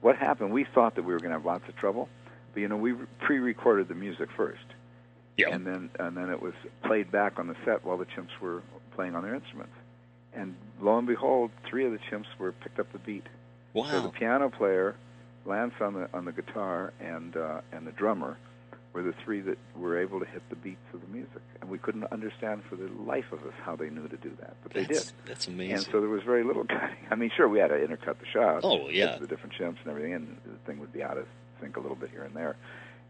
[0.00, 2.08] what happened, we thought that we were going to have lots of trouble,
[2.58, 4.64] but you know, we pre-recorded the music first,
[5.36, 5.50] yeah.
[5.50, 8.62] and then and then it was played back on the set while the chimps were
[8.96, 9.74] playing on their instruments,
[10.34, 13.26] and lo and behold, three of the chimps were picked up the beat.
[13.74, 13.84] Wow.
[13.92, 14.96] So the piano player,
[15.46, 18.36] Lance on the on the guitar, and uh, and the drummer
[18.92, 21.78] were the three that were able to hit the beats of the music, and we
[21.78, 24.82] couldn't understand for the life of us how they knew to do that, but they
[24.82, 25.14] That's, did.
[25.26, 25.74] that's amazing.
[25.76, 27.06] And so there was very little cutting.
[27.08, 28.64] I mean, sure, we had to intercut the shots.
[28.64, 29.18] Oh, yeah.
[29.18, 31.26] The different chimps and everything, and the thing would be out of
[31.60, 32.56] sync a little bit here and there.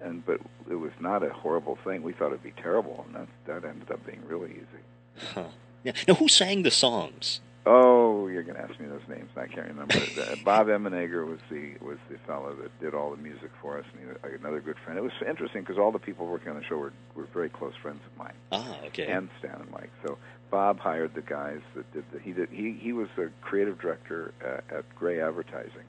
[0.00, 2.02] And but it was not a horrible thing.
[2.02, 5.26] We thought it'd be terrible, and that that ended up being really easy.
[5.34, 5.44] Huh.
[5.82, 5.92] Yeah.
[6.06, 7.40] Now, who sang the songs?
[7.66, 9.28] Oh, you're gonna ask me those names.
[9.37, 9.94] I can't remember.
[10.18, 13.84] Uh, Bob Emenegger was the was the fellow that did all the music for us,
[13.92, 14.98] and he was another good friend.
[14.98, 17.74] It was interesting because all the people working on the show were were very close
[17.80, 18.32] friends of mine.
[18.52, 19.06] Ah, okay.
[19.06, 19.90] and Stan and Mike.
[20.04, 20.18] So
[20.50, 24.32] Bob hired the guys that did the, he did he he was the creative director
[24.40, 25.84] at, at Grey Advertising,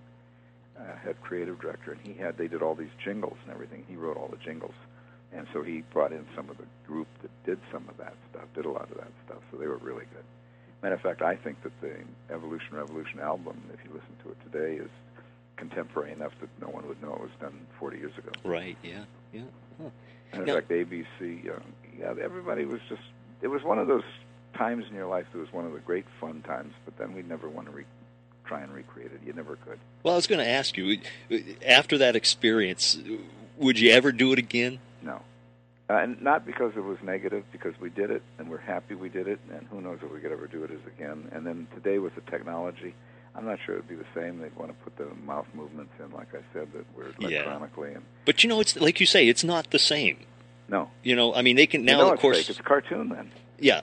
[0.79, 3.83] uh, head creative director, and he had they did all these jingles and everything.
[3.87, 4.73] He wrote all the jingles,
[5.33, 8.45] and so he brought in some of the group that did some of that stuff,
[8.55, 9.39] did a lot of that stuff.
[9.51, 10.23] So they were really good.
[10.81, 11.93] Matter of fact, I think that the
[12.33, 14.89] Evolution Revolution album, if you listen to it today, is
[15.57, 18.31] contemporary enough that no one would know it was done 40 years ago.
[18.45, 18.77] Right.
[18.81, 19.03] Yeah.
[19.33, 19.41] Yeah.
[19.81, 19.89] Huh.
[20.33, 20.39] Yeah.
[20.39, 21.59] of fact, ABC, uh,
[21.99, 23.01] yeah, everybody was just.
[23.41, 24.03] It was one of those
[24.55, 27.27] times in your life that was one of the great fun times, but then we'd
[27.27, 27.85] never want to re-
[28.49, 29.21] try and recreate it.
[29.25, 29.79] You never could.
[30.03, 30.97] Well, I was going to ask you
[31.65, 32.97] after that experience,
[33.57, 34.79] would you ever do it again?
[35.03, 35.21] No.
[35.89, 39.07] Uh, and not because it was negative, because we did it and we're happy we
[39.09, 41.29] did it, and who knows if we could ever do it as again.
[41.31, 42.93] And then today with the technology,
[43.35, 44.39] I'm not sure it'd be the same.
[44.39, 47.41] They'd want to put the mouth movements in, like I said, that were Yeah.
[47.43, 47.93] electronically.
[47.93, 50.17] And But you know, it's like you say, it's not the same.
[50.67, 52.49] no, You know, I mean, they can you now, know of it's course, fake.
[52.49, 53.31] It's a cartoon then.
[53.59, 53.81] yeah,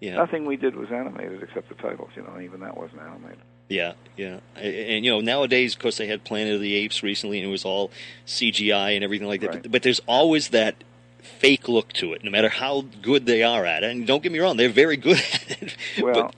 [0.00, 2.10] yeah, Nothing we did was animated except the titles.
[2.16, 3.38] You know, and even that wasn't animated.
[3.68, 4.40] Yeah, yeah.
[4.54, 7.48] And, and, you know, nowadays, of course, they had Planet of the Apes recently, and
[7.48, 7.90] it was all
[8.26, 9.50] CGI and everything like that.
[9.50, 9.62] Right.
[9.62, 10.76] But, but there's always that
[11.18, 13.90] fake look to it, no matter how good they are at it.
[13.90, 15.76] And don't get me wrong, they're very good at it.
[16.02, 16.34] Well, but,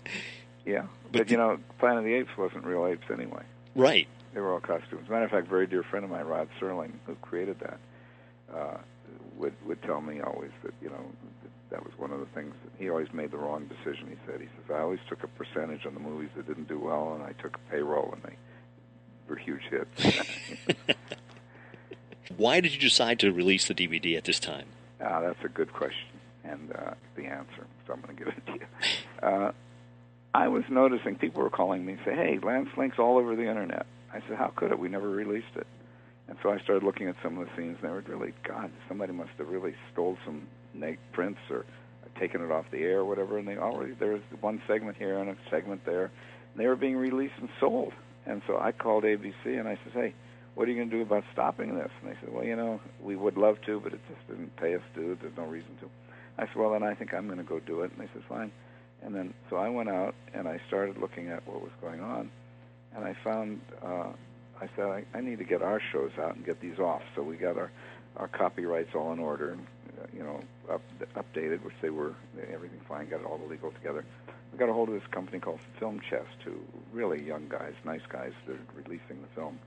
[0.64, 3.42] yeah, but but, you know, Planet of the Apes wasn't real apes anyway.
[3.74, 4.06] right.
[4.34, 5.08] They were all costumes.
[5.08, 7.78] Matter of fact, a very dear friend of mine, Rod Serling, who created that,
[8.54, 8.76] uh,
[9.38, 11.02] would would tell me always that you know
[11.70, 14.08] that, was one of the things that he always made the wrong decision.
[14.08, 16.78] He said, he says, I always took a percentage on the movies that didn't do
[16.78, 18.36] well, and I took a payroll, and they
[19.28, 20.26] were huge hits.
[22.36, 24.66] Why did you decide to release the DVD at this time?
[25.00, 26.08] Ah, that's a good question,
[26.44, 27.66] and uh, the answer.
[27.86, 28.66] So I'm going to give it to you.
[29.22, 29.52] Uh,
[30.34, 33.48] I was noticing people were calling me and say, "Hey, Lance Link's all over the
[33.48, 34.78] internet." I said, "How could it?
[34.78, 35.66] We never released it."
[36.28, 38.70] And so I started looking at some of the scenes, and they were really, God,
[38.86, 40.46] somebody must have really stole some
[40.78, 41.64] neg- prints or
[42.18, 43.38] taken it off the air or whatever.
[43.38, 46.76] And they already there was one segment here and a segment there, and they were
[46.76, 47.92] being released and sold.
[48.26, 50.14] And so I called ABC and I said, "Hey,
[50.54, 52.80] what are you going to do about stopping this?" And they said, "Well, you know,
[53.02, 55.16] we would love to, but it just didn't pay us to.
[55.20, 55.90] There's no reason to."
[56.36, 58.22] I said, "Well, then I think I'm going to go do it." And they said,
[58.28, 58.52] "Fine."
[59.02, 62.30] And then so I went out and I started looking at what was going on,
[62.94, 64.12] and I found uh,
[64.60, 67.02] I said I, I need to get our shows out and get these off.
[67.14, 67.70] So we got our
[68.16, 69.66] our copyrights all in order and
[69.98, 70.82] Uh, you know up,
[71.16, 72.14] updated, which they were
[72.52, 73.08] everything fine.
[73.08, 74.04] Got it all the legal together.
[74.52, 76.52] We got a hold of this company called Film Chest, who
[76.92, 78.32] really young guys, nice guys.
[78.46, 79.58] They're releasing the film,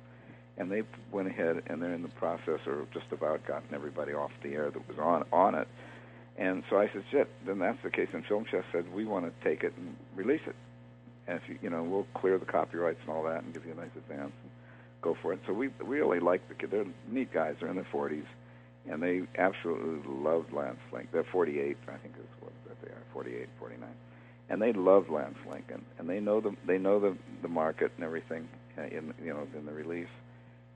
[0.57, 4.31] and they went ahead and they're in the process or just about gotten everybody off
[4.43, 5.67] the air that was on on it.
[6.37, 8.07] And so I said, shit, then that's the case.
[8.13, 10.55] And Film Chest said, we want to take it and release it.
[11.27, 13.73] And if you, you know, we'll clear the copyrights and all that and give you
[13.73, 14.51] a nice advance and
[15.01, 15.39] go for it.
[15.45, 16.71] So we really like the kid.
[16.71, 17.55] They're neat guys.
[17.59, 18.25] They're in their 40s.
[18.89, 21.09] And they absolutely loved Lance Link.
[21.11, 23.87] They're 48, I think is what that they are, 48, 49.
[24.49, 28.03] And they love Lance Lincoln, and they know the they know the the market and
[28.03, 30.11] everything uh, in you know in the release,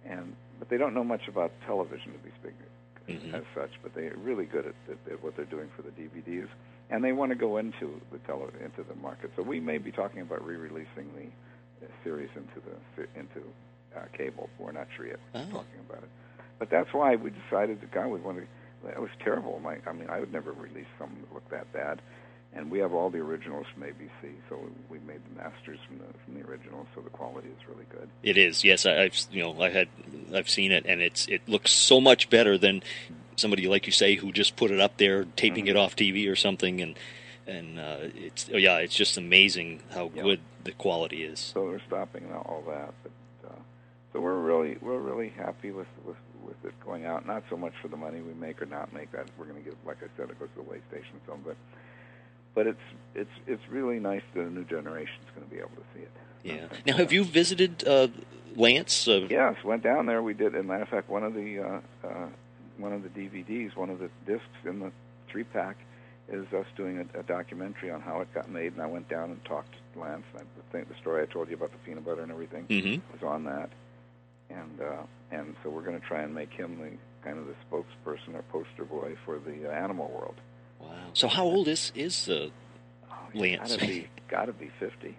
[0.06, 2.70] and but they don't know much about television to be speaking
[3.10, 3.34] Mhm.
[3.36, 6.48] as such, but they're really good at, at, at what they're doing for the DVDs,
[6.90, 9.30] and they want to go into the tele, into the market.
[9.36, 13.42] So we may be talking about re-releasing the uh, series into the into
[13.96, 14.50] uh, cable.
[14.58, 15.20] We're not sure yet.
[15.34, 15.52] We're Oh.
[15.52, 16.10] talking about it,
[16.60, 18.48] but that's why we decided that God, we wanted.
[18.84, 19.60] that was terrible.
[19.64, 22.02] My, I mean, I would never release something that looked that bad.
[22.54, 24.58] and we have all the originals from ABC, so
[24.90, 28.08] we made the masters from the from the originals, so the quality is really good.
[28.24, 28.86] It is, yes.
[28.86, 29.88] I, I've you know I had
[30.34, 32.82] I've seen it, and it's it looks so much better than
[33.36, 35.76] somebody like you say who just put it up there, taping Mm-hmm.
[35.76, 36.96] it off TV or something, and
[37.48, 40.24] and uh, it's oh, yeah, it's just amazing how Yeah.
[40.24, 41.40] good the quality is.
[41.40, 43.12] So they're stopping all that, but
[43.50, 43.56] uh,
[44.14, 47.26] so we're really we're really happy with with with it going out.
[47.26, 49.70] Not so much for the money we make or not make that we're going to
[49.70, 51.56] give, like I said, it goes to the way station some, but
[52.54, 52.80] but it's
[53.14, 56.12] it's it's really nice that a new generation's going to be able to see it.
[56.44, 56.68] Yeah.
[56.86, 58.08] Now, have you visited uh,
[58.56, 59.08] Lance?
[59.08, 60.22] Uh, Yes, went down there.
[60.22, 60.56] We did.
[60.56, 62.28] As a matter of fact, one of the uh, uh,
[62.78, 64.92] one of the DVDs, one of the discs in the
[65.30, 65.78] three pack,
[66.30, 68.74] is us doing a, a documentary on how it got made.
[68.74, 70.24] And I went down and talked to Lance.
[70.34, 73.02] And I think the story I told you about the peanut butter and everything Mhm.
[73.12, 73.70] was on that.
[74.50, 76.92] And uh, and so we're going to try and make him the
[77.28, 80.36] kind of the spokesperson or poster boy for the uh, animal world.
[80.80, 80.90] Wow.
[81.14, 82.50] So, how old is is uh,
[83.10, 83.76] Oh, Lance.
[83.76, 85.18] Gotta be, gotta be fifty.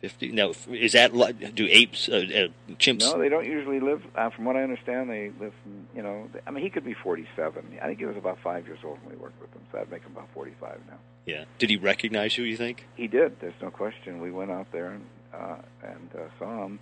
[0.00, 0.32] fifty?
[0.32, 1.12] Now, is that
[1.54, 3.00] do apes, uh, uh, chimps?
[3.00, 4.02] No, they don't usually live.
[4.16, 5.52] Uh, from what I understand, they live.
[5.62, 7.78] From, you know, I mean, he could be forty-seven.
[7.80, 9.90] I think he was about five years old when we worked with him, so that'd
[9.90, 10.98] make him about forty-five now.
[11.26, 11.44] Yeah.
[11.58, 12.44] Did he recognize you?
[12.44, 12.86] You think?
[12.96, 13.38] He did.
[13.40, 14.20] There's no question.
[14.20, 16.80] We went out there and uh, and uh, saw him,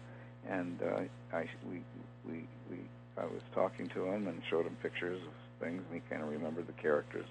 [0.51, 1.81] and uh, I we
[2.27, 2.79] we we
[3.17, 6.29] I was talking to him and showed him pictures of things, and he kind of
[6.29, 7.27] remembered the characters.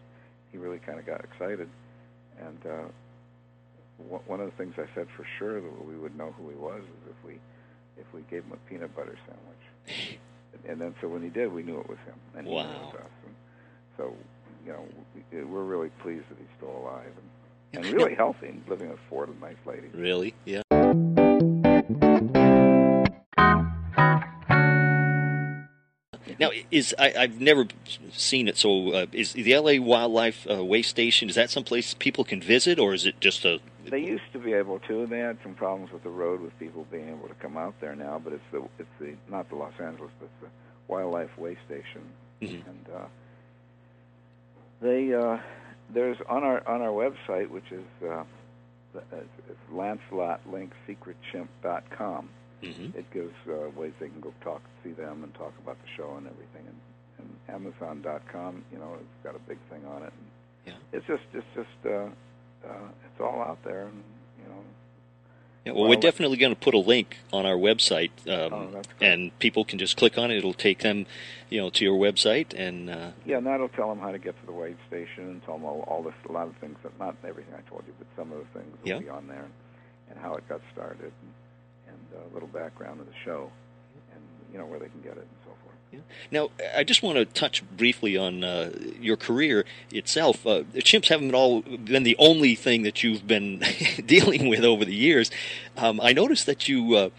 [0.52, 1.70] He really kind of got excited,
[2.40, 2.88] and uh,
[3.98, 6.56] one one of the things I said for sure that we would know who he
[6.56, 7.34] was is if we
[7.98, 10.20] if we gave him a peanut butter sandwich.
[10.68, 12.68] And then so when he did, we knew it was him, and he knew it
[12.68, 13.12] was us.
[13.26, 13.36] And
[13.96, 14.14] so
[14.66, 14.84] you know
[15.32, 17.12] we, we're really pleased that he's still alive
[17.74, 19.92] and, and really healthy and living with four nice ladies.
[19.94, 20.34] Really?
[20.46, 20.62] Yeah.
[26.40, 27.68] Now, is I, I've never
[28.14, 28.58] seen it.
[28.58, 31.28] So, uh, is the LA Wildlife uh, WayStation?
[31.30, 33.60] Is that someplace people can visit, or is it just a?
[33.86, 35.06] They used to be able to.
[35.06, 37.96] They had some problems with the road with people being able to come out there
[37.96, 40.48] now, but it's the it's the not the Los Angeles, but the
[40.88, 42.04] Wildlife WayStation,
[42.42, 42.66] Mhm.
[42.68, 43.06] and uh,
[44.82, 45.38] they uh,
[45.90, 48.24] there's on our on our website, which is uh,
[48.96, 52.30] it's, it's LancelotLinkSecretChimp.com.
[52.64, 52.96] Mhm.
[52.96, 56.16] It gives uh, ways they can go talk, see them, and talk about the show
[56.18, 56.68] and everything.
[56.68, 56.80] And,
[57.48, 60.14] and Amazon.com, you know, it's got a big thing on it.
[60.14, 60.28] And
[60.68, 60.74] Yeah.
[60.98, 62.10] It's just, it's just, uh,
[62.68, 64.04] uh, it's all out there, and
[64.44, 64.62] you know.
[65.66, 68.82] Yeah, well, Well, we're definitely going to put a link on our website, um, Oh,
[69.02, 70.38] and people can just click on it.
[70.38, 71.06] It'll take them,
[71.50, 74.40] you know, to your website, and uh, Yeah, and that'll tell them how to get
[74.40, 76.98] to the way station and tell them all, all this, a lot of things that
[77.00, 79.00] not everything I told you, but some of the things will Yeah.
[79.00, 79.46] be on there,
[80.10, 81.34] and, how it got started, and,
[82.30, 83.52] a little background of the show,
[84.14, 86.04] and you know where they can get it and so forth.
[86.32, 90.46] Now, I just want to touch briefly on uh, your career itself.
[90.46, 93.64] Uh, chimps haven't all been the only thing that you've been
[94.06, 95.32] dealing with over the years.
[95.78, 97.10] Um, I noticed that you uh,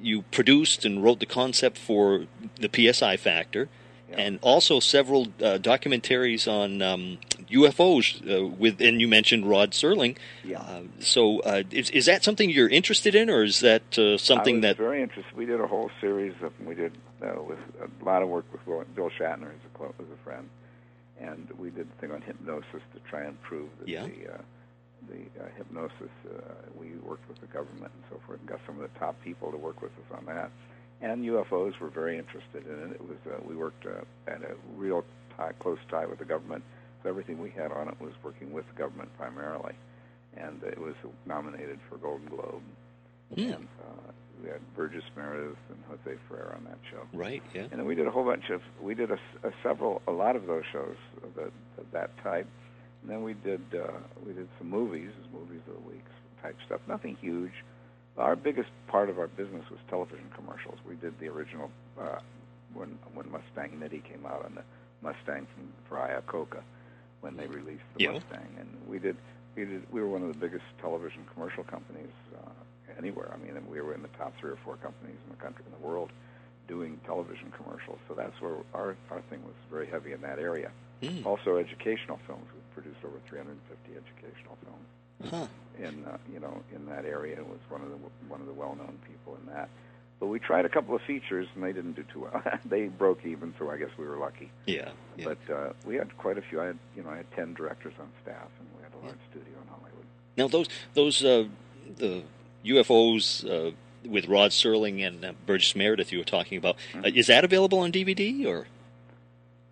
[0.00, 3.68] you produced and wrote the concept for the PSI Factor,
[4.10, 4.16] Yeah.
[4.18, 7.18] and also several uh, documentaries on um,
[7.48, 8.06] UFOs.
[8.28, 10.16] Uh, with and you mentioned Rod Serling.
[10.44, 10.60] Yeah.
[10.60, 14.62] Uh, so, uh, is is that something you're interested in, or is that uh, something
[14.62, 14.76] that?
[14.76, 15.36] very interested.
[15.36, 16.92] We did a whole series of we did
[17.22, 20.48] uh, with a lot of work with Bill Shatner as a clo- as a friend,
[21.20, 24.02] and we did a thing on hypnosis to try and prove that Yeah.
[24.06, 24.38] the uh,
[25.08, 26.10] the uh, hypnosis.
[26.26, 26.40] Uh,
[26.74, 29.50] we worked with the government and so forth, and got some of the top people
[29.52, 30.50] to work with us on that.
[31.02, 32.94] And UFOs were very interested in it.
[32.96, 35.04] It was uh, we worked uh, at a real
[35.36, 36.62] tie, close tie with the government.
[37.02, 39.72] So everything we had on it was working with the government primarily,
[40.36, 42.62] and it was nominated for Golden Globe.
[43.34, 43.54] Yeah.
[43.54, 47.02] And uh, we had Burgess Meredith and Jose Ferrer on that show.
[47.12, 47.42] Right.
[47.54, 47.62] Yeah.
[47.62, 50.36] And then we did a whole bunch of we did a, a several a lot
[50.36, 51.42] of those shows of, the,
[51.80, 52.46] of that type.
[53.02, 53.92] And then we did uh,
[54.26, 56.04] we did some movies, movies of the week
[56.42, 56.80] type stuff.
[56.88, 57.52] Nothing huge.
[58.18, 60.78] Our biggest part of our business was television commercials.
[60.86, 62.18] We did the original uh,
[62.74, 64.62] when when Mustang Mitty came out on the
[65.02, 66.60] Mustang from for Iacocca
[67.20, 68.12] when they released the Yeah.
[68.12, 69.16] Mustang, and we did
[69.56, 72.50] we did we were one of the biggest television commercial companies uh,
[72.98, 73.30] anywhere.
[73.32, 75.72] I mean, we were in the top three or four companies in the country in
[75.80, 76.10] the world
[76.68, 77.98] doing television commercials.
[78.08, 80.70] So that's where our our thing was very heavy in that area.
[81.02, 81.26] Hmm.
[81.26, 82.44] Also, educational films.
[82.52, 83.56] We produced over 350
[83.96, 84.84] educational films
[85.28, 85.46] Huh.
[85.78, 87.36] in uh, you know in that area.
[87.36, 87.96] It was one of the
[88.28, 89.68] one of the well-known people in that.
[90.18, 92.42] But we tried a couple of features and they didn't do too well.
[92.66, 94.50] they broke even, so I guess we were lucky.
[94.66, 94.90] Yeah.
[95.16, 95.24] yeah.
[95.24, 96.60] But uh, we had quite a few.
[96.60, 99.18] I had you know I had 10 directors on staff, and we had a large
[99.30, 100.04] studio in Hollywood.
[100.36, 101.44] Now those those uh,
[101.96, 102.22] the
[102.66, 103.72] UFOs uh,
[104.08, 107.04] with Rod Serling and uh, Burgess Meredith you were talking about Mm-hmm.
[107.04, 108.66] uh, is that available on DVD or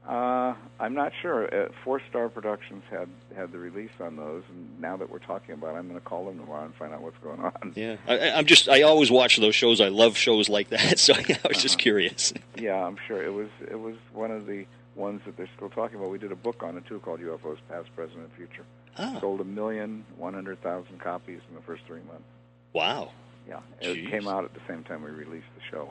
[0.08, 1.54] Uh, I'm not sure.
[1.54, 5.52] Uh, Four Star Productions had had the release on those, and now that we're talking
[5.54, 7.72] about, it, I'm going to call them tomorrow and find out what's going on.
[7.76, 9.82] Yeah, I, I'm just I always watch those shows.
[9.82, 12.32] I love shows like that, so I was just curious.
[12.56, 15.98] Yeah, I'm sure it was it was one of the ones that they're still talking
[15.98, 16.10] about.
[16.10, 18.64] We did a book on it too called UFOs Past, Present, and Future.
[18.96, 22.24] Ah, Sold a million one hundred thousand copies in the first three months.
[22.72, 23.10] wow.
[23.46, 24.10] Yeah, it Jeez.
[24.10, 25.88] came out at the same time we released the show.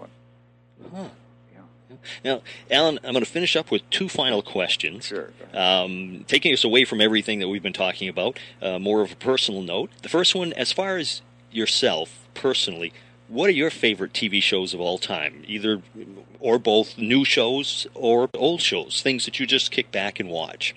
[0.81, 1.09] And, Huh.
[2.23, 5.05] Now, Alan, I'm going to finish up with two final questions.
[5.05, 5.31] sure.
[5.53, 9.15] Um, taking us away from everything that we've been talking about, uh, more of a
[9.15, 9.89] personal note.
[10.01, 11.21] The first one, as far as
[11.51, 12.93] yourself personally,
[13.27, 15.43] what are your favorite TV shows of all time?
[15.47, 15.81] Either
[16.39, 20.75] or both new shows or old shows, things that you just kick back and watch.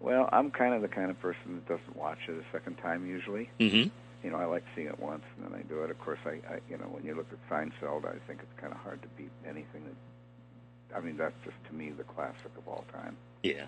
[0.00, 3.06] Well, I'm kind of the kind of person that doesn't watch it a second time
[3.06, 3.48] usually.
[3.58, 3.88] Mm-hmm.
[4.26, 5.90] You know, I like seeing it once and then I do it.
[5.92, 8.72] Of course, I, I you know, when you look at Seinfeld, I think it's kind
[8.72, 10.96] of hard to beat anything that.
[10.96, 13.16] I mean, that's just to me the classic of all time.
[13.44, 13.66] Yeah.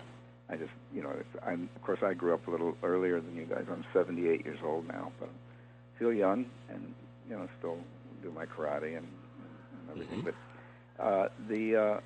[0.49, 3.37] I just, you know, it's, I'm, of course, I grew up a little earlier than
[3.37, 3.67] you guys.
[3.71, 6.93] I'm 78 years old now, but I feel young and,
[7.29, 7.77] you know, still
[8.21, 10.23] do my karate and, and everything.
[10.23, 10.33] Mhm.
[10.97, 11.99] But uh, the, uh,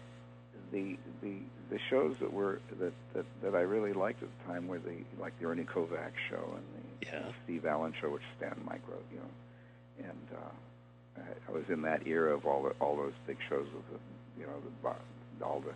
[0.72, 1.38] the, the,
[1.72, 4.98] the shows that were, that, that, that I really liked at the time were the,
[5.20, 7.24] like the Ernie Kovacs show and the Yeah.
[7.44, 10.08] Steve Allen show, which Stan Mike wrote, you know.
[10.10, 13.68] And uh, I, I was in that era of all the, all those big shows
[13.74, 15.74] with the, you know, the, all the,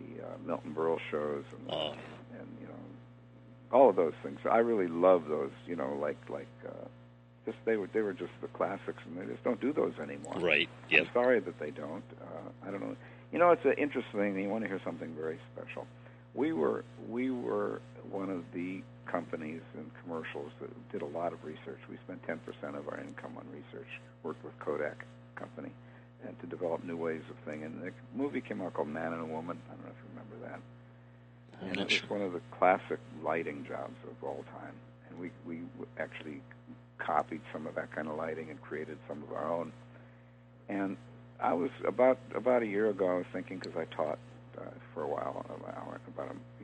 [0.00, 1.92] the uh, Milton Berle shows and Oh.
[2.38, 2.74] and you know
[3.72, 4.38] all of those things.
[4.50, 5.50] I really love those.
[5.66, 6.86] You know, like like uh,
[7.46, 10.34] just they were they were just the classics, and they just don't do those anymore.
[10.38, 10.68] Right.
[10.90, 11.02] Yep.
[11.06, 12.04] I'm sorry that they don't.
[12.20, 12.96] Uh, I don't know.
[13.32, 14.38] You know, it's an interesting thing.
[14.40, 15.86] You want to hear something very special.
[16.34, 21.42] We were we were one of the companies and commercials that did a lot of
[21.44, 21.78] research.
[21.88, 22.38] We spent 10%
[22.76, 23.88] of our income on research.
[24.22, 25.04] Worked with Kodak
[25.36, 25.70] Company
[26.26, 27.66] and to develop new ways of thinking.
[27.66, 29.58] And the movie came out called Man and a Woman.
[29.68, 30.60] I don't know if you remember that.
[31.62, 32.18] I'm and it was sure.
[32.18, 34.74] one of the classic lighting jobs of all time.
[35.08, 35.62] And we we
[35.98, 36.40] actually
[36.98, 39.72] copied some of that kind of lighting and created some of our own.
[40.68, 40.96] And
[41.40, 43.08] I was about about a year ago.
[43.08, 44.18] I was thinking because I taught
[44.58, 44.62] uh,
[44.94, 46.55] for a while, about about a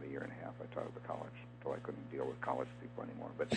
[0.00, 0.54] about a year and a half.
[0.60, 3.30] I taught at the college until I couldn't deal with college people anymore.
[3.36, 3.52] But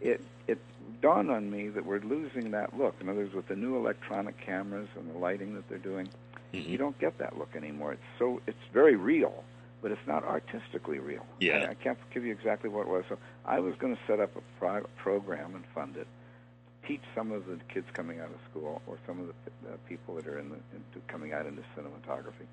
[0.00, 0.58] it it
[1.00, 2.94] dawned on me that we're losing that look.
[3.00, 6.08] In other words, with the new electronic cameras and the lighting that they're doing,
[6.52, 6.68] Mhm.
[6.68, 7.92] you don't get that look anymore.
[7.94, 9.44] It's so it's very real,
[9.82, 11.26] but it's not artistically real.
[11.40, 11.66] Yeah.
[11.68, 13.04] I, I can't give you exactly what it was.
[13.08, 16.06] So I was going to set up a pro- program and fund it,
[16.86, 20.14] teach some of the kids coming out of school or some of the uh, people
[20.16, 22.46] that are in the into coming out into cinematography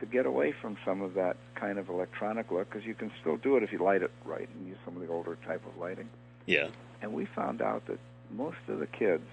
[0.00, 3.36] to get away from some of that kind of electronic look because you can still
[3.36, 5.76] do it if you light it right and use some of the older type of
[5.80, 6.08] lighting.
[6.44, 6.68] Yeah.
[7.02, 7.98] And we found out that
[8.30, 9.24] most of the kids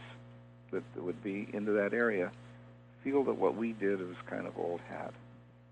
[0.72, 2.32] that would be into that area
[3.04, 5.14] feel that what we did was kind of old hat,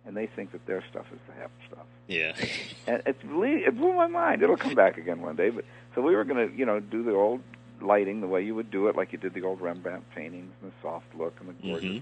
[0.05, 1.85] and they think that their stuff is the hip stuff.
[2.07, 2.33] Yeah.
[2.87, 4.41] And it's really, it blew my mind.
[4.41, 5.51] It'll come back again one day.
[5.51, 7.41] But so we were going to, you know, do the old
[7.79, 10.71] lighting the way you would do it, like you did the old Rembrandt paintings and
[10.71, 12.01] the soft look and the gorgeous, Mhm.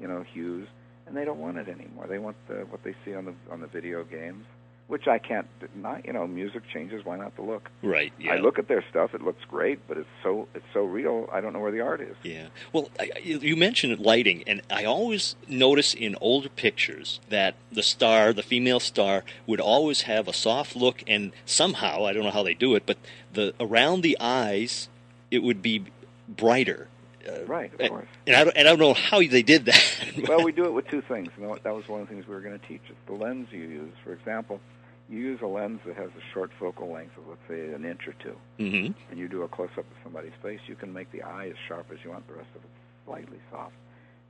[0.00, 0.68] you know, hues.
[1.10, 2.06] And they don't want it anymore.
[2.06, 4.44] They want the, what they see on the on the video games,
[4.86, 6.00] which I can't deny.
[6.04, 7.04] You know, music changes.
[7.04, 7.68] Why not the look?
[7.82, 8.12] Right.
[8.16, 8.34] Yeah.
[8.34, 11.28] I look at their stuff; it looks great, but it's so it's so real.
[11.32, 12.14] I don't know where the art is.
[12.22, 12.46] Yeah.
[12.72, 17.82] Well, I, I- you mentioned lighting, and I always notice in older pictures that the
[17.82, 22.30] star, the female star, would always have a soft look, and somehow I don't know
[22.30, 22.98] how they do it, but
[23.32, 24.88] the around the eyes
[25.32, 25.86] it would be
[26.28, 26.86] brighter.
[27.30, 28.08] Uh, Right, of course.
[28.26, 29.82] and I don't, and I don't know how they did that.
[30.28, 31.30] well, we do it with two things.
[31.38, 32.82] You know, that was one of the things we were going to teach.
[32.88, 33.92] It's the lens you use.
[34.04, 34.60] For example,
[35.08, 38.06] you use a lens that has a short focal length of, let's say, an inch
[38.06, 40.60] or two, hmm and you do a close up of somebody's face.
[40.66, 42.26] You can make the eye as sharp as you want.
[42.28, 42.70] The rest of it
[43.06, 43.74] slightly soft.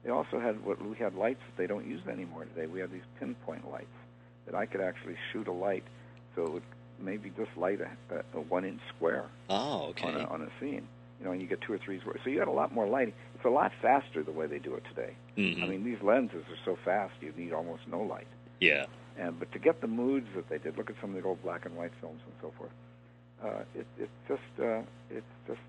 [0.05, 2.66] They also had what we had lights that they don't use anymore today.
[2.66, 3.86] We had these pinpoint lights
[4.46, 5.84] that I could actually shoot a light,
[6.34, 6.62] so it would
[6.98, 10.09] maybe just light a, a, a one inch square Oh, okay.
[10.09, 10.88] on a, on a scene.
[11.21, 12.01] You know, and you get two or three.
[12.25, 13.12] So you got a lot more lighting.
[13.35, 15.12] It's a lot faster the way they do it today.
[15.37, 15.62] Mhm.
[15.62, 18.27] I mean, these lenses are so fast you need almost no light.
[18.61, 18.87] yeah.
[19.18, 21.43] And but to get the moods that they did, look at some of the old
[21.43, 22.71] black and white films and so forth.
[23.45, 25.61] Uh, it, it's just uh, it's just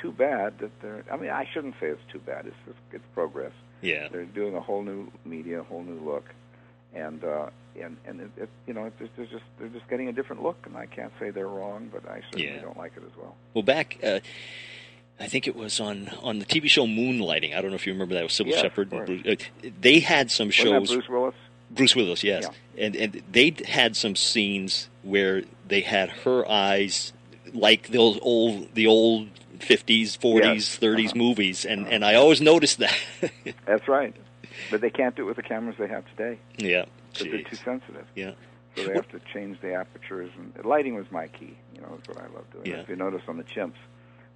[0.00, 1.02] too bad that they're.
[1.10, 2.46] I mean, I shouldn't say it's too bad.
[2.46, 3.52] It's just it's progress.
[3.80, 4.06] Yeah.
[4.12, 6.26] They're doing a whole new media, a whole new look,
[6.94, 7.48] and uh,
[7.80, 10.58] and and it, it, you know, it's, it's just they're just getting a different look.
[10.66, 12.60] And I can't say they're wrong, but I certainly Yeah.
[12.60, 13.34] don't like it as well.
[13.54, 14.20] Well, back, uh,
[15.20, 17.54] I think it was on on the TV show Moonlighting.
[17.56, 18.92] I don't know if you remember that with Cybill Yes, Shepherd.
[18.92, 20.88] of and Bruce, uh, they had some Wasn't that shows.
[20.90, 21.34] Bruce Willis?
[21.70, 22.48] Bruce Willis, yes,
[22.78, 27.12] and and they had some scenes where they had her eyes
[27.52, 29.28] like those old the old
[29.60, 30.76] fifties, forties, Yes.
[30.76, 31.18] thirties Uh-huh.
[31.18, 32.96] movies, and and I always noticed that.
[33.66, 34.14] That's right.
[34.70, 36.38] but they can't do it with the cameras they have today.
[36.58, 36.86] Yeah.
[37.12, 38.06] Because they're too sensitive.
[38.16, 38.32] Yeah.
[38.76, 41.56] So they have to change the apertures, and lighting was my key.
[41.74, 42.66] You know, is what I love doing.
[42.66, 42.80] Yeah.
[42.80, 43.74] If you notice on the chimps,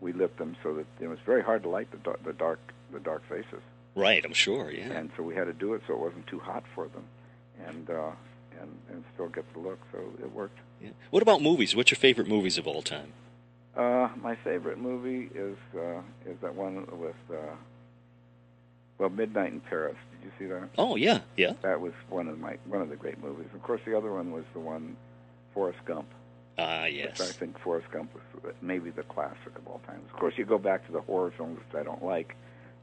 [0.04, 2.32] we lit them so that you know, it's very hard to light the dark, the
[2.32, 2.60] dark,
[2.92, 3.62] the dark faces,
[3.96, 4.70] Right, I'm sure.
[4.70, 4.92] Yeah.
[4.98, 7.04] and so we had to do it so it wasn't too hot for them,
[7.66, 8.10] and uh,
[8.60, 9.80] and and still get the look.
[9.92, 10.58] So it worked.
[10.82, 10.90] yeah.
[11.10, 11.74] What about movies?
[11.76, 13.12] What's your favorite movies of all time?
[13.76, 16.00] Uh, my favorite movie is uh,
[16.30, 17.54] is that one with uh,
[18.98, 19.96] well, Midnight in Paris.
[20.12, 20.68] Did you see that?
[20.78, 21.54] Oh, yeah, yeah.
[21.62, 23.48] That was one of my one of the great movies.
[23.54, 24.96] Of course, the other one was the one
[25.52, 26.08] Forrest Gump.
[26.58, 30.00] Ah, which I think Forrest Gump was maybe the classic of all time.
[30.12, 32.36] Of course, you go back to the horror films which I don't like,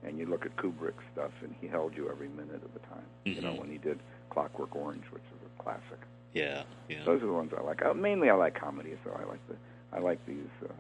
[0.03, 3.05] and you look at Kubrick's stuff, and he held you every minute of the time.
[3.25, 3.59] You know, Mhm.
[3.59, 3.99] when he did
[4.29, 5.99] Clockwork Orange, which is a classic.
[6.33, 7.03] Yeah, yeah.
[7.05, 7.83] Those are the ones I like.
[7.85, 8.97] Uh, mainly, I like comedies.
[9.03, 9.55] So I like the
[9.93, 10.73] I like these, uh,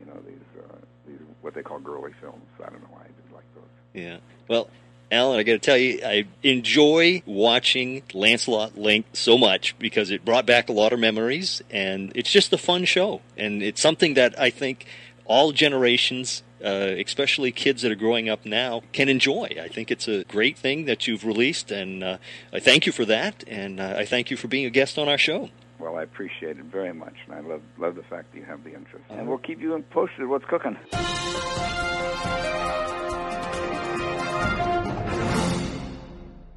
[0.00, 0.76] you know, these uh,
[1.06, 2.44] these what they call girly films.
[2.60, 3.64] I don't know why I just like those.
[3.94, 4.18] Yeah.
[4.48, 4.68] Well,
[5.10, 10.24] Alan, I got to tell you, I enjoy watching Lancelot Link so much because it
[10.24, 14.14] brought back a lot of memories, and it's just a fun show, and it's something
[14.14, 14.86] that I think
[15.24, 19.56] all generations, uh, especially kids that are growing up now, can enjoy.
[19.62, 22.18] I think it's a great thing that you've released, and uh,
[22.52, 25.08] I thank you for that, and uh, I thank you for being a guest on
[25.08, 25.50] our show.
[25.78, 28.64] Well, I appreciate it very much, and I love love the fact that you have
[28.64, 29.04] the interest.
[29.10, 30.76] And we'll keep you posted what's cooking.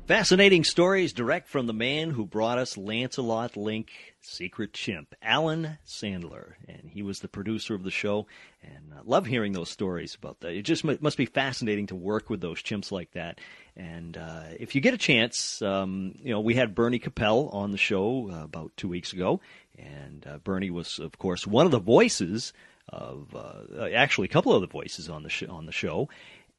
[0.09, 3.91] Fascinating stories direct from the man who brought us Lancelot Link
[4.21, 6.53] Secret Chimp, Alan Sandler.
[6.67, 8.25] And he was the producer of the show.
[8.63, 10.53] And I love hearing those stories about that.
[10.53, 13.37] It just must be fascinating to work with those chimps like that.
[13.77, 17.69] And uh, if you get a chance, um, you know, we had Bernie Kopell on
[17.69, 19.41] the show uh, about two weeks ago.
[19.77, 22.51] And uh, Bernie was, of course, one of the voices
[22.91, 26.09] of, uh, actually, a couple of the voices on the, sh- on the show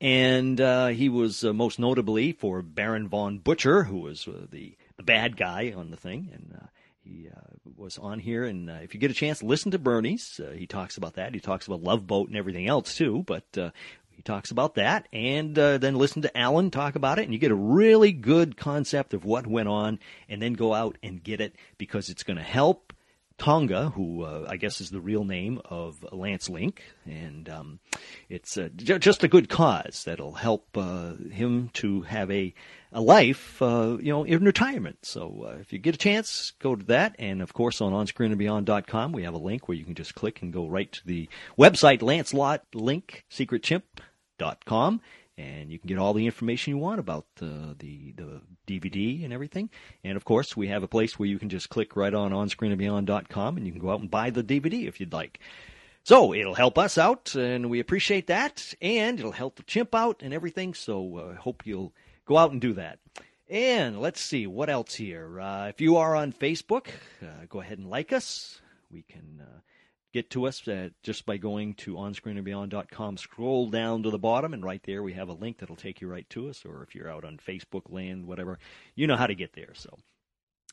[0.01, 4.77] and uh, he was uh, most notably for Baron von Butcher, who was uh, the
[4.97, 6.67] the bad guy on the thing, and uh,
[7.03, 7.41] he uh,
[7.77, 8.45] was on here.
[8.45, 10.41] And uh, if you get a chance, listen to Bernie's.
[10.55, 11.35] He talks about that.
[11.35, 13.73] He talks about Love Boat and everything else too, but.
[14.13, 17.53] He talks about that, and then listen to Alan talk about it, and you get
[17.53, 19.99] a really good concept of what went on,
[20.29, 22.90] and then go out and get it because it's going to help
[23.41, 27.81] Tonga, who uh, I guess is the real name of Lance Link, and um,
[28.29, 32.53] it's uh, j- just a good cause that'll help uh, him to have a
[32.93, 34.99] a life, uh, you know, in retirement.
[35.07, 39.13] So uh, if you get a chance, go to that, and of course on onscreenandbeyond.com
[39.13, 41.27] we have a link where you can just click and go right to the
[41.59, 44.03] website Lancelot Link Secret Chimp
[44.39, 45.01] dot com
[45.41, 49.33] and you can get all the information you want about uh, the the DVD and
[49.33, 49.71] everything.
[50.05, 53.57] And of course, we have a place where you can just click right on onscreenandbeyond.com
[53.57, 55.41] and you can go out and buy the DVD if you'd like.
[56.03, 60.23] So it'll help us out, and we appreciate that, and it'll help the chimp out
[60.23, 60.73] and everything.
[60.73, 61.93] So I uh, hope you'll
[62.25, 62.99] go out and do that.
[63.51, 65.41] And let's see what else here.
[65.41, 66.87] Uh, if you are on Facebook,
[67.23, 68.61] uh, go ahead and like us.
[68.91, 69.61] We can uh,
[70.13, 73.17] get to us uh, just by going to onscreenandbeyond.com.
[73.17, 76.09] Scroll down to the bottom, and right there we have a link that'll take you
[76.09, 76.65] right to us.
[76.65, 78.59] Or if you're out on Facebook land, whatever,
[78.95, 79.73] you know how to get there.
[79.75, 79.99] So.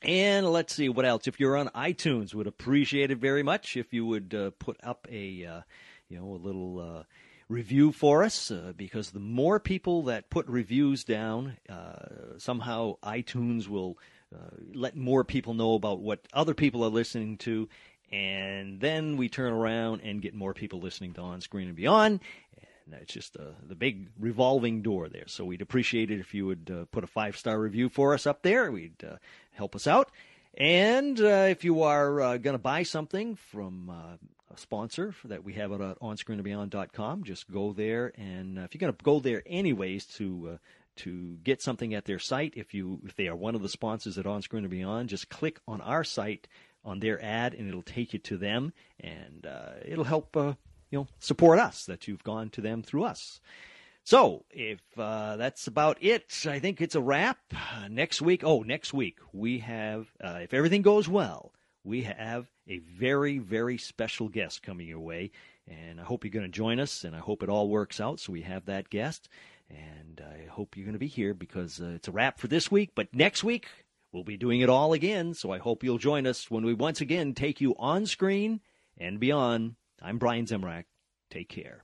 [0.03, 1.27] And let's see what else.
[1.27, 5.07] If you're on iTunes, would appreciate it very much if you would uh, put up
[5.11, 5.61] a, uh,
[6.07, 7.03] you know, a little uh,
[7.49, 8.51] review for us.
[8.51, 13.97] Uh, because the more people that put reviews down, uh, somehow iTunes will
[14.35, 17.69] uh, let more people know about what other people are listening to,
[18.11, 22.21] and then we turn around and get more people listening to On Screen and Beyond.
[22.85, 25.27] And it's just uh, the big revolving door there.
[25.27, 28.25] So we'd appreciate it if you would uh, put a five star review for us
[28.25, 28.71] up there.
[28.71, 29.17] We'd uh,
[29.51, 30.09] help us out.
[30.57, 35.43] And uh, if you are uh, going to buy something from uh, a sponsor that
[35.43, 38.13] we have at onscreenandbeyond.com, just go there.
[38.17, 40.59] And if you're going to go there anyways to
[40.97, 44.17] to get something at their site, if you if they are one of the sponsors
[44.17, 46.47] at On Screen and Beyond, just click on our site
[46.87, 50.53] on their ad, and it'll take you to them, and uh, it'll help uh,
[50.89, 53.41] you know support us that you've gone to them through us.
[54.03, 57.39] So if uh, that's about it, I think it's a wrap.
[57.89, 61.51] Next week, oh, next week we have, uh, if everything goes well,
[61.83, 65.31] we have a very very special guest coming your way,
[65.67, 68.21] and I hope you're going to join us, and I hope it all works out.
[68.21, 69.27] So we have that guest,
[69.69, 72.71] and I hope you're going to be here because uh, it's a wrap for this
[72.71, 72.91] week.
[72.95, 73.67] But next week
[74.11, 77.01] We'll be doing it all again, so I hope you'll join us when we once
[77.01, 78.61] again take you on screen
[78.97, 79.75] and beyond.
[80.01, 80.85] I'm Brian Zemrak.
[81.29, 81.83] Take care.